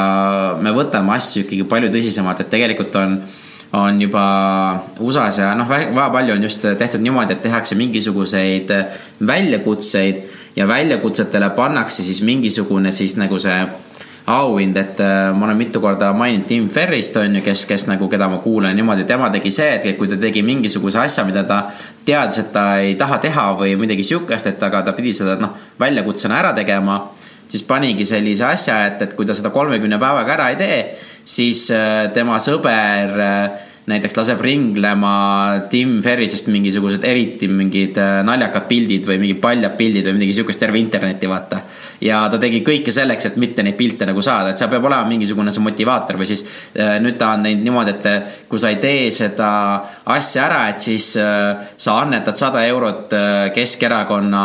[0.57, 3.19] me võtame asju ikkagi palju tõsisemalt, et tegelikult on
[3.77, 4.23] on juba
[5.03, 8.71] USA-s ja noh, väga palju on just tehtud niimoodi, et tehakse mingisuguseid
[9.27, 10.21] väljakutseid
[10.57, 13.57] ja väljakutsetele pannakse siis mingisugune siis nagu see
[14.27, 18.09] auhind, et äh, ma olen mitu korda maininud Tim Ferrist on ju, kes, kes nagu,
[18.11, 21.61] keda ma kuulan niimoodi, tema tegi see, et kui ta tegi mingisuguse asja, mida ta
[22.05, 25.55] teadis, et ta ei taha teha või midagi sihukest, et aga ta pidi seda noh,
[25.79, 27.05] väljakutsena ära tegema.
[27.47, 30.79] siis panigi sellise asja, et, et kui ta seda kolmekümne päevaga ära ei tee,
[31.23, 35.11] siis äh, tema sõber äh, näiteks laseb ringlema
[35.71, 40.59] Tim Ferrisest mingisugused eriti mingid äh, naljakad pildid või mingid paljad pildid või midagi sihukest
[40.59, 41.61] terve interneti vaata.
[42.03, 45.07] ja ta tegi kõike selleks, et mitte neid pilte nagu saada, et seal peab olema
[45.07, 46.43] mingisugune see motivaator või siis
[46.75, 49.49] äh, nüüd ta on teinud niimoodi, et äh, kui sa ei tee seda
[50.17, 53.15] asja ära, et siis sa annetad sada eurot
[53.55, 54.43] Keskerakonna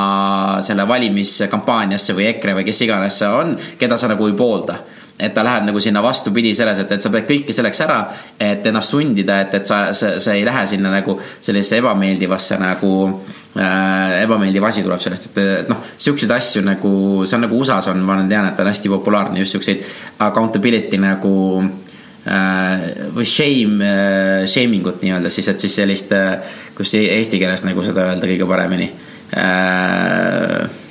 [0.62, 4.78] selle valimiskampaaniasse või EKRE või kes iganes see on, keda sa nagu ei poolda
[5.22, 7.98] et ta läheb nagu sinna vastupidi selles, et, et sa pead kõike selleks ära,
[8.40, 12.92] et ennast sundida, et, et sa, sa, sa ei lähe sinna nagu sellisesse ebameeldivasse nagu
[13.56, 14.22] äh,.
[14.22, 16.92] ebameeldiv asi tuleb sellest, et, et noh, siukseid asju nagu,
[17.26, 19.86] see on nagu USA-s on, ma olen tean, et on hästi populaarne just siukseid
[20.26, 26.96] accountability nagu äh, või shame äh,, shaming ut nii-öelda siis, et siis sellist, äh, kus
[26.98, 28.90] eesti keeles nagu seda öelda kõige paremini
[29.38, 30.81] äh,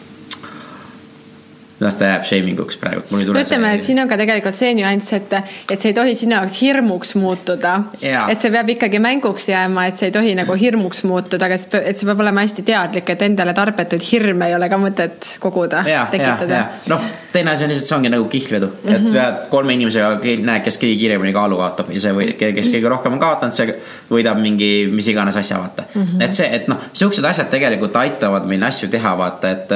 [1.82, 3.43] las ta jääb shaming uks praegu, mul ei tule.
[3.45, 5.34] ütleme, et siin on ka tegelikult see nüanss, et,
[5.71, 7.73] et see ei tohi sinu jaoks hirmuks muutuda.
[8.01, 11.97] et see peab ikkagi mänguks jääma, et see ei tohi nagu hirmuks muutuda, aga et
[11.97, 16.61] see peab olema hästi teadlik, et endale tarbetuid hirme ei ole ka mõtet koguda, tekitada.
[16.91, 18.95] noh, teine asi on lihtsalt, see ongi nagu kihlvedu mm, -hmm.
[18.95, 19.13] et mhm.
[19.13, 23.17] pead kolme inimesega näed, kes kõige kiiremini kaalu kaotab ja see või kes kõige rohkem
[23.17, 23.75] on kaotanud, see
[24.11, 26.01] võidab mingi mis iganes asja, vaata mm.
[26.01, 26.23] -hmm.
[26.25, 29.75] et see, et noh, siuksed asjad tegelikult aitavad meil asju teha, vaata, et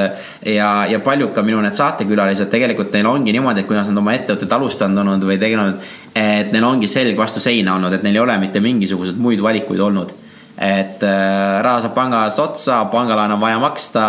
[0.55, 4.01] ja, ja paljud ka minu need saated saatekülalised tegelikult neil ongi niimoodi, et kuidas nad
[4.01, 5.79] oma ettevõtet alustanud või tegelenud,
[6.15, 9.79] et neil ongi selg vastu seina olnud, et neil ei ole mitte mingisuguseid muid valikuid
[9.79, 10.13] olnud.
[10.55, 14.03] et äh, raha saab pangas otsa, pangalaen on vaja maksta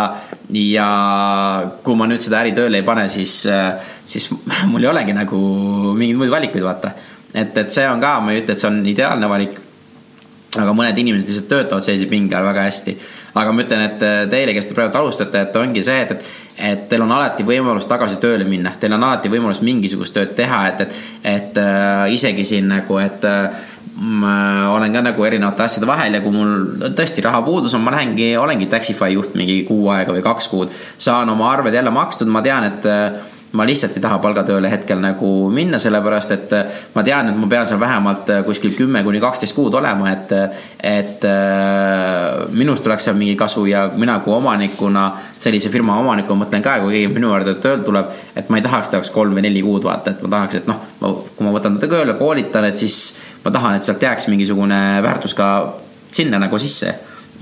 [0.55, 0.85] ja
[1.83, 3.41] kui ma nüüd seda äri tööle ei pane, siis,
[4.05, 4.29] siis
[4.71, 5.37] mul ei olegi nagu
[5.97, 6.93] mingeid muid valikuid, vaata.
[7.33, 9.59] et, et see on ka, ma ei ütle, et see on ideaalne valik.
[10.57, 12.95] aga mõned inimesed lihtsalt töötavad sellise pinge all väga hästi.
[13.33, 16.87] Aga ma ütlen, et teile, kes te praegu alustate, et ongi see, et, et et
[16.89, 20.85] teil on alati võimalus tagasi tööle minna, teil on alati võimalus mingisugust tööd teha, et,
[20.87, 20.95] et,
[21.33, 23.67] et äh, isegi siin nagu, et äh,
[23.97, 24.33] ma
[24.73, 28.31] olen ka nagu erinevate asjade vahel ja kui mul tõesti raha puudus on, ma lähengi,
[28.37, 30.73] olengi Taxify juht mingi kuu aega või kaks kuud.
[30.97, 32.89] saan oma arved jälle makstud, ma tean, et
[33.51, 37.47] ma lihtsalt ei taha palgatööle hetkel nagu minna, sellepärast et äh, ma tean, et ma
[37.51, 40.33] pean seal vähemalt äh, kuskil kümme kuni kaksteist kuud olema, et.
[40.83, 45.07] et äh, minust oleks seal mingi kasu ja mina kui omanikuna,
[45.39, 48.11] sellise firma omanikuna mõtlen ka, kui keegi minu juurde tööle tuleb.
[48.35, 50.67] et ma ei tahaks ta jaoks kolm või neli kuud vaata, et ma tahaks, et
[50.69, 54.81] noh, kui ma võtan ta tööle, koolitan, et siis ma tahan, et sealt jääks mingisugune
[55.03, 55.51] väärtus ka
[56.11, 56.93] sinna nagu sisse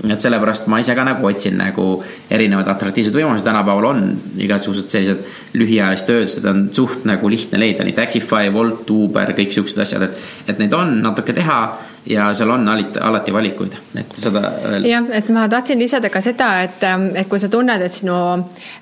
[0.04, 1.86] et sellepärast ma ise ka nagu otsin nagu
[2.30, 4.02] erinevaid atraktiivseid võimalusi, tänapäeval on
[4.44, 9.54] igasugused sellised lühiajalist tööd, seda on suht nagu lihtne leida, nii Taxify, Wolt, Uber, kõik
[9.56, 11.60] siuksed asjad, et, et neid on natuke teha
[12.06, 14.84] ja seal on alati, valikuid, et seda veel.
[14.86, 16.84] jah, et ma tahtsin lisada ka seda, et,
[17.14, 18.16] et kui sa tunned, et sinu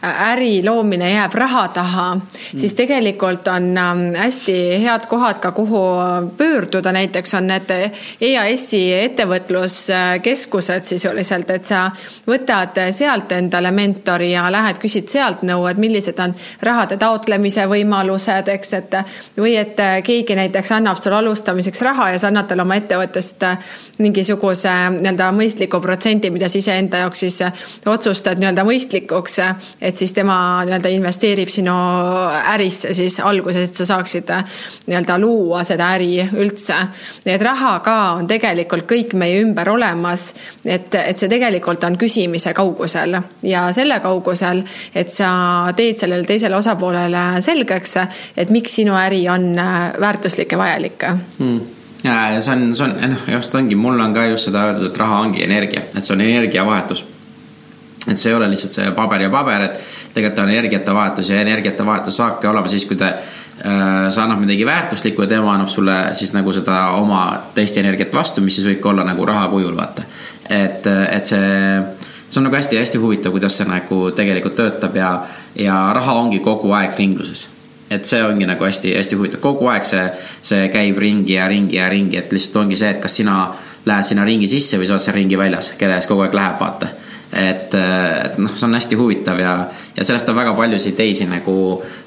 [0.04, 5.80] äri loomine jääb raha taha mm., siis tegelikult on ähm, hästi head kohad ka, kuhu
[6.36, 7.72] pöörduda, näiteks on need
[8.20, 11.86] EAS-i ettevõtluskeskused sisuliselt, et sa
[12.28, 18.52] võtad sealt endale mentori ja lähed, küsid sealt nõu, et millised on rahade taotlemise võimalused,
[18.52, 18.98] eks, et
[19.40, 23.42] või et keegi näiteks annab sulle alustamiseks raha ja sa annad talle oma ettevõtte ettevõttest
[23.42, 23.58] äh,
[23.98, 27.52] mingisuguse nii-öelda mõistliku protsendi, mida sa iseenda jaoks siis äh,
[27.86, 29.38] otsustad nii-öelda mõistlikuks.
[29.80, 31.74] et siis tema nii-öelda investeerib sinu
[32.54, 34.44] ärisse siis alguses, et sa saaksid äh,
[34.86, 36.74] nii-öelda luua seda äri üldse.
[37.24, 40.34] nii et raha ka on tegelikult kõik meie ümber olemas.
[40.64, 46.56] et, et see tegelikult on küsimise kaugusel ja selle kaugusel, et sa teed sellele teisele
[46.56, 47.96] osapoolele selgeks,
[48.36, 49.54] et miks sinu äri on
[50.00, 51.02] väärtuslik ja vajalik
[51.38, 54.68] hmm ja, ja see on, see on, noh, just ongi, mul on ka just seda
[54.68, 57.04] öeldud, et raha ongi energia, et see on energiavahetus.
[58.04, 59.78] et see ei ole lihtsalt see paber ja paber, et
[60.14, 64.10] tegelikult on energiate vahetus ja energiate vahetus saabki olema siis, kui te äh,.
[64.10, 67.24] sa annad midagi väärtuslikku ja tema annab sulle siis nagu seda oma
[67.54, 70.04] teist energiat vastu, mis siis võibki olla nagu raha kujul, vaata.
[70.50, 71.80] et, et see,
[72.28, 75.16] see on nagu hästi-hästi huvitav, kuidas see nagu tegelikult töötab ja,
[75.56, 77.53] ja raha ongi kogu aeg ringluses
[77.90, 80.04] et see ongi nagu hästi-hästi huvitav, kogu aeg see,
[80.42, 83.38] see käib ringi ja ringi ja ringi, et lihtsalt ongi see, et kas sina
[83.84, 86.56] lähed sinna ringi sisse või sa oled seal ringi väljas, kelle ees kogu aeg läheb,
[86.60, 86.88] vaata.
[87.34, 89.54] et, et noh, see on hästi huvitav ja,
[89.96, 91.56] ja sellest on väga paljusid teisi nagu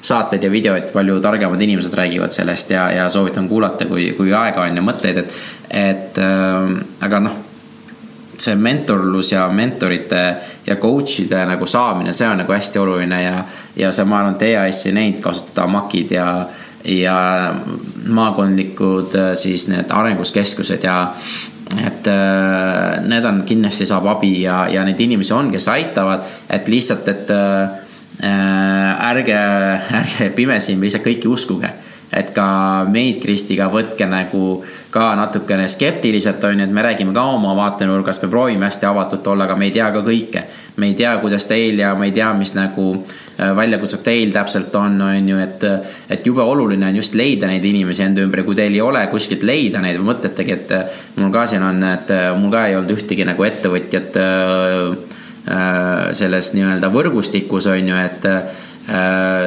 [0.02, 4.64] saateid ja videoid, palju targemad inimesed räägivad sellest ja, ja soovitan kuulata, kui, kui aega
[4.64, 5.36] on ja mõtteid, et,
[5.68, 6.72] et äh,
[7.04, 7.44] aga noh
[8.40, 10.22] see mentorlus ja mentorite
[10.66, 13.36] ja coach'ide nagu saamine, see on nagu hästi oluline ja,
[13.76, 16.28] ja see, ma arvan, et EAS-i neid kasutada, MAK-id ja,
[16.84, 17.18] ja
[18.08, 20.98] maakondlikud siis need arenguskeskused ja
[21.84, 26.68] et äh, need on, kindlasti saab abi ja, ja neid inimesi on, kes aitavad, et
[26.70, 29.42] lihtsalt, et äh, ärge,
[30.00, 31.74] ärge pimesi lihtsalt kõiki uskuge
[32.12, 32.48] et ka
[32.88, 38.24] meid Kristiga võtke nagu ka natukene skeptiliselt on ju, et me räägime ka oma vaatenurgast,
[38.24, 40.42] me proovime hästi avatult olla, aga me ei tea ka kõike.
[40.78, 44.74] me ei tea, kuidas teil ja me ei tea, mis nagu äh, väljakutsed teil täpselt
[44.78, 45.64] on, on ju, et.
[46.08, 49.06] et jube oluline on just leida neid inimesi enda ümber ja kui teil ei ole
[49.10, 52.76] kuskilt leida neid mõtletegi, et äh, mul ka siin on, et äh, mul ka ei
[52.78, 54.18] olnud ühtegi nagu ettevõtjat
[56.18, 58.26] selles nii-öelda võrgustikus on ju, et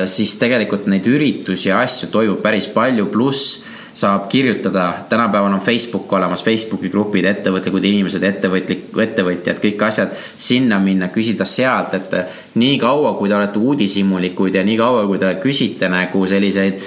[0.06, 3.62] siis tegelikult neid üritusi ja asju toimub päris palju, pluss
[3.94, 10.14] saab kirjutada, tänapäeval on Facebook olemas, Facebooki grupid, ettevõtlikud inimesed, ettevõtlik, ettevõtjad, kõik asjad.
[10.38, 12.16] sinna minna, küsida sealt, et
[12.56, 16.80] nii kaua, kui te olete uudishimulikud ja nii kaua, kui te küsite nagu selliseid.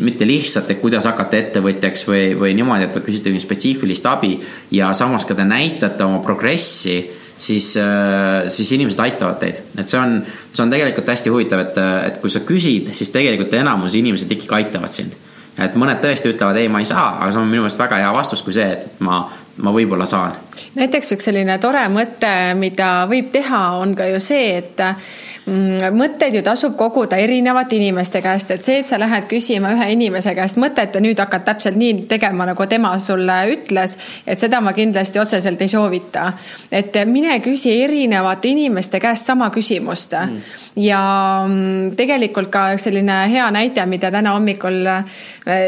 [0.00, 4.40] mitte lihtsalt, et kuidas hakata ettevõtjaks või, või niimoodi, et küsite spetsiifilist abi
[4.70, 9.60] ja samas ka te näitate oma progressi siis, äh, siis inimesed aitavad teid.
[9.78, 10.20] et see on,
[10.52, 14.58] see on tegelikult hästi huvitav, et, et kui sa küsid, siis tegelikult enamus inimesed ikkagi
[14.60, 15.16] aitavad sind.
[15.60, 18.12] et mõned tõesti ütlevad, ei, ma ei saa, aga see on minu meelest väga hea
[18.16, 19.22] vastus, kui see, et ma,
[19.56, 20.36] ma võib-olla saan.
[20.74, 24.82] näiteks üks selline tore mõte, mida võib teha, on ka ju see, et
[25.50, 29.86] Mm, mõtteid ju tasub koguda erinevate inimeste käest, et see, et sa lähed küsima ühe
[29.94, 33.96] inimese käest mõtet ja nüüd hakkad täpselt nii tegema, nagu tema sulle ütles,
[34.28, 36.32] et seda ma kindlasti otseselt ei soovita.
[36.70, 40.38] et mine küsi erinevate inimeste käest sama küsimust mm.
[40.76, 41.02] ja
[41.48, 45.04] mm, tegelikult ka selline hea näide, mida täna hommikul äh,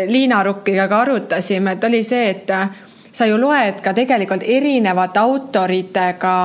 [0.06, 2.50] Liina Rukkiga ka arutasime, et oli see, et
[3.12, 6.36] sa ju loed ka tegelikult erinevate autoritega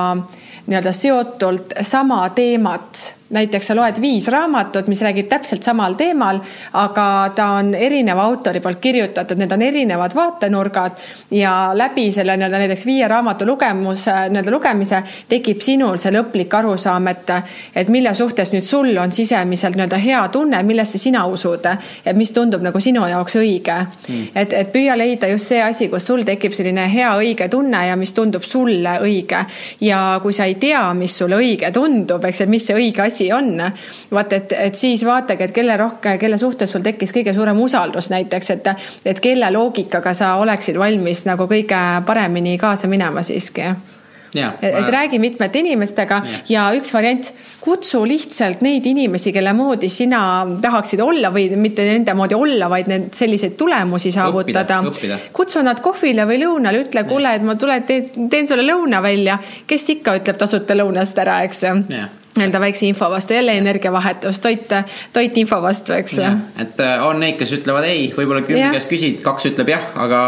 [0.68, 6.40] nii-öelda seotult sama teemat näiteks sa loed viis raamatut, mis räägib täpselt samal teemal,
[6.80, 10.92] aga ta on erineva autori poolt kirjutatud, need on erinevad vaatenurgad
[11.32, 17.08] ja läbi selle nii-öelda näiteks viie raamatu lugemuse, nii-öelda lugemise tekib sinul see lõplik arusaam,
[17.12, 17.34] et,
[17.76, 21.68] et mille suhtes nüüd sul on sisemiselt nii-öelda hea tunne, millesse sina usud
[22.06, 23.78] ja mis tundub nagu sinu jaoks õige.
[24.08, 24.28] Mm..
[24.36, 27.96] et, et püüa leida just see asi, kus sul tekib selline hea õige tunne ja
[28.00, 29.44] mis tundub sulle õige.
[29.82, 33.17] ja kui sa ei tea, mis sulle õige tundub, eks, et mis see õige asi
[33.18, 33.58] asi on.
[34.14, 38.12] vaat et, et siis vaatagi, et kelle rohkem, kelle suhtes sul tekkis kõige suurem usaldus
[38.14, 38.72] näiteks, et,
[39.06, 43.72] et kelle loogikaga sa oleksid valmis nagu kõige paremini kaasa minema siiski
[44.36, 46.40] Ja, et, et räägi mitmete inimestega ja.
[46.50, 47.30] ja üks variant,
[47.64, 50.20] kutsu lihtsalt neid inimesi, kelle moodi sina
[50.62, 54.82] tahaksid olla või mitte nende moodi olla, vaid need selliseid tulemusi saavutada.
[55.34, 59.40] kutsu nad kohvile või lõunale, ütle, kuule, et ma tulen, teen sulle lõuna välja.
[59.68, 61.64] kes ikka ütleb tasuta lõunast ära, eks
[62.40, 64.74] nii-öelda väikse info vastu, jälle energiavahetus, toit,
[65.14, 66.20] toit info vastu, eks.
[66.64, 70.22] et äh, on neid, kes ütlevad ei, võib-olla kümne käest küsid, kaks ütleb jah, aga,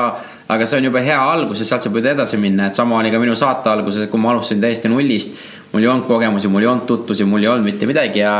[0.49, 3.13] aga see on juba hea algus ja sealt saab nüüd edasi minna, et sama oli
[3.13, 5.39] ka minu saate alguses, kui ma alustasin täiesti nullist.
[5.71, 8.33] mul ei olnud kogemusi, mul ei olnud tutvusi, mul ei olnud mitte midagi ja,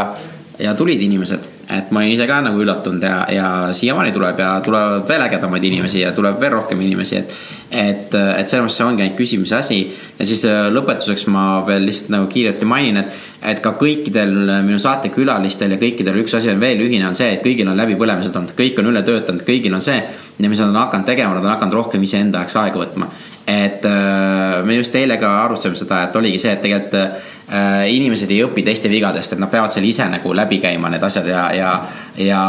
[0.59, 3.47] ja tulid inimesed et ma olin ise ka nagu üllatunud ja, ja
[3.77, 7.35] siiamaani tuleb ja tulevad veel ägedamaid inimesi ja tuleb veel rohkem inimesi, et.
[7.69, 11.85] et, et selles mõttes see ongi ainult küsimise asi ja siis äh, lõpetuseks ma veel
[11.85, 13.19] lihtsalt nagu kiirelt mainin, et,
[13.53, 14.33] et ka kõikidel
[14.65, 18.41] minu saatekülalistel ja kõikidel üks asi on veel ühine, on see, et kõigil on läbipõlemised
[18.41, 20.01] olnud, kõik on üle töötanud, kõigil on see.
[20.39, 23.13] ja mis nad on hakanud tegema, nad on hakanud rohkem iseenda jaoks aega võtma
[23.49, 28.29] et äh, me just eile ka arutasime seda, et oligi see, et tegelikult äh, inimesed
[28.29, 31.47] ei õpi teiste vigadest, et nad peavad seal ise nagu läbi käima need asjad ja,
[31.57, 31.71] ja.
[32.21, 32.43] ja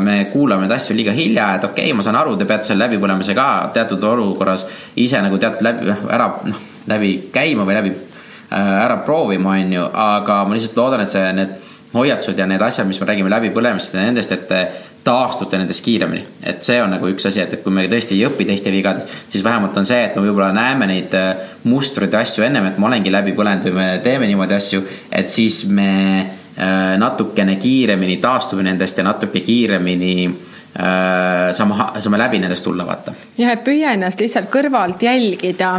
[0.00, 2.86] me kuulame neid asju liiga hilja, et okei okay,, ma saan aru, te peate selle
[2.88, 3.46] läbipõlemise ka
[3.76, 4.66] teatud olukorras
[4.98, 9.88] ise nagu teatud läbi, ära noh, läbi käima või läbi äh, ära proovima, on ju,
[10.10, 11.58] aga ma lihtsalt loodan, et see, need
[11.94, 16.24] hoiatused ja need asjad, mis me räägime läbipõlemisest ja nendest, et taastute nendest kiiremini.
[16.42, 19.14] et see on nagu üks asi, et, et kui me tõesti ei õpi teiste vigadest,
[19.32, 22.78] siis vähemalt on see, et me võib-olla näeme neid äh, mustreid ja asju ennem, et
[22.78, 24.82] ma olengi läbi põlenud või me teeme niimoodi asju,
[25.12, 32.42] et siis me äh, natukene kiiremini taastume nendest ja natuke kiiremini äh, saame, saame läbi
[32.44, 33.16] nendest tulla, vaata.
[33.38, 35.78] jah, et püüa ennast lihtsalt kõrvalt jälgida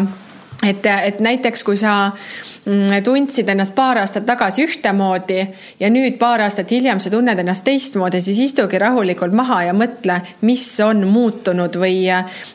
[0.68, 2.12] et, et näiteks kui sa
[3.04, 5.40] tundsid ennast paar aastat tagasi ühtemoodi
[5.80, 10.20] ja nüüd paar aastat hiljem sa tunned ennast teistmoodi, siis istugi rahulikult maha ja mõtle,
[10.46, 12.06] mis on muutunud või,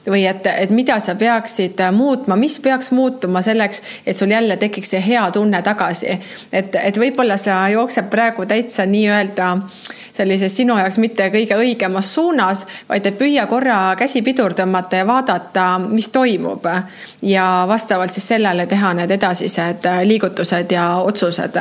[0.06, 4.94] või et, et mida sa peaksid muutma, mis peaks muutuma selleks, et sul jälle tekiks
[4.94, 6.18] see hea tunne tagasi.
[6.52, 9.56] et, et võib-olla sa jooksed praegu täitsa nii-öelda
[10.16, 15.06] sellises sinu jaoks mitte kõige õigemas suunas, vaid et püüa korra käsi pidur tõmmata ja
[15.08, 16.64] vaadata, mis toimub
[17.22, 21.58] ja vastavalt siis sellele teha need edasised liigutused ja otsused.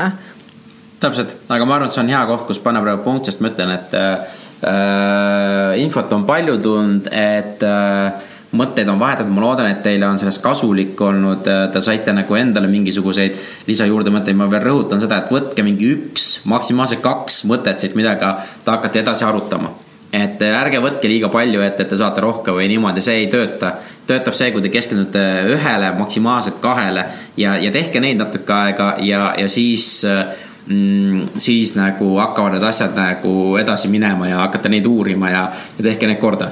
[0.99, 3.51] täpselt, aga ma arvan, et see on hea koht, kus panna praegu punkt, sest ma
[3.51, 9.81] ütlen, et äh, infot on palju tulnud, et äh, mõtteid on vahetatud, ma loodan, et
[9.85, 13.37] teile on sellest kasulik olnud, äh, te saite nagu endale mingisuguseid
[13.69, 18.73] lisajuurdemõtteid, ma veel rõhutan seda, et võtke mingi üks, maksimaalselt kaks mõtet siit, millega te
[18.73, 19.73] hakkate edasi arutama.
[20.15, 23.75] Et ärge võtke liiga palju ette, et te saate rohkem või niimoodi, see ei tööta.
[24.07, 25.21] töötab see, kui te keskendute
[25.55, 27.05] ühele, maksimaalselt kahele
[27.37, 32.93] ja, ja tehke neid natuke aega ja, ja siis mm, siis nagu hakkavad need asjad
[32.97, 36.51] nagu edasi minema ja hakkate neid uurima ja, ja tehke need korda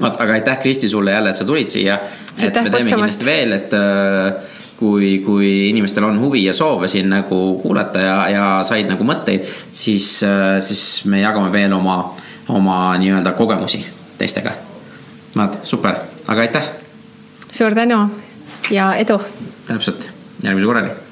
[0.00, 1.98] vot, aga aitäh, Kristi, sulle jälle, et sa tulid siia.
[2.38, 4.34] et me teeme kindlasti veel, et äh,
[4.78, 9.46] kui, kui inimestel on huvi ja soove siin nagu kuulata ja, ja said nagu mõtteid,
[9.70, 11.98] siis, äh, siis me jagame veel oma,
[12.48, 13.86] oma nii-öelda kogemusi
[14.18, 14.50] teistega.
[15.36, 15.94] vaat, super,
[16.26, 16.68] aga aitäh.
[17.50, 18.10] suur tänu
[18.70, 19.20] ja edu.
[19.66, 20.08] täpselt,
[20.42, 21.03] järgmise korrani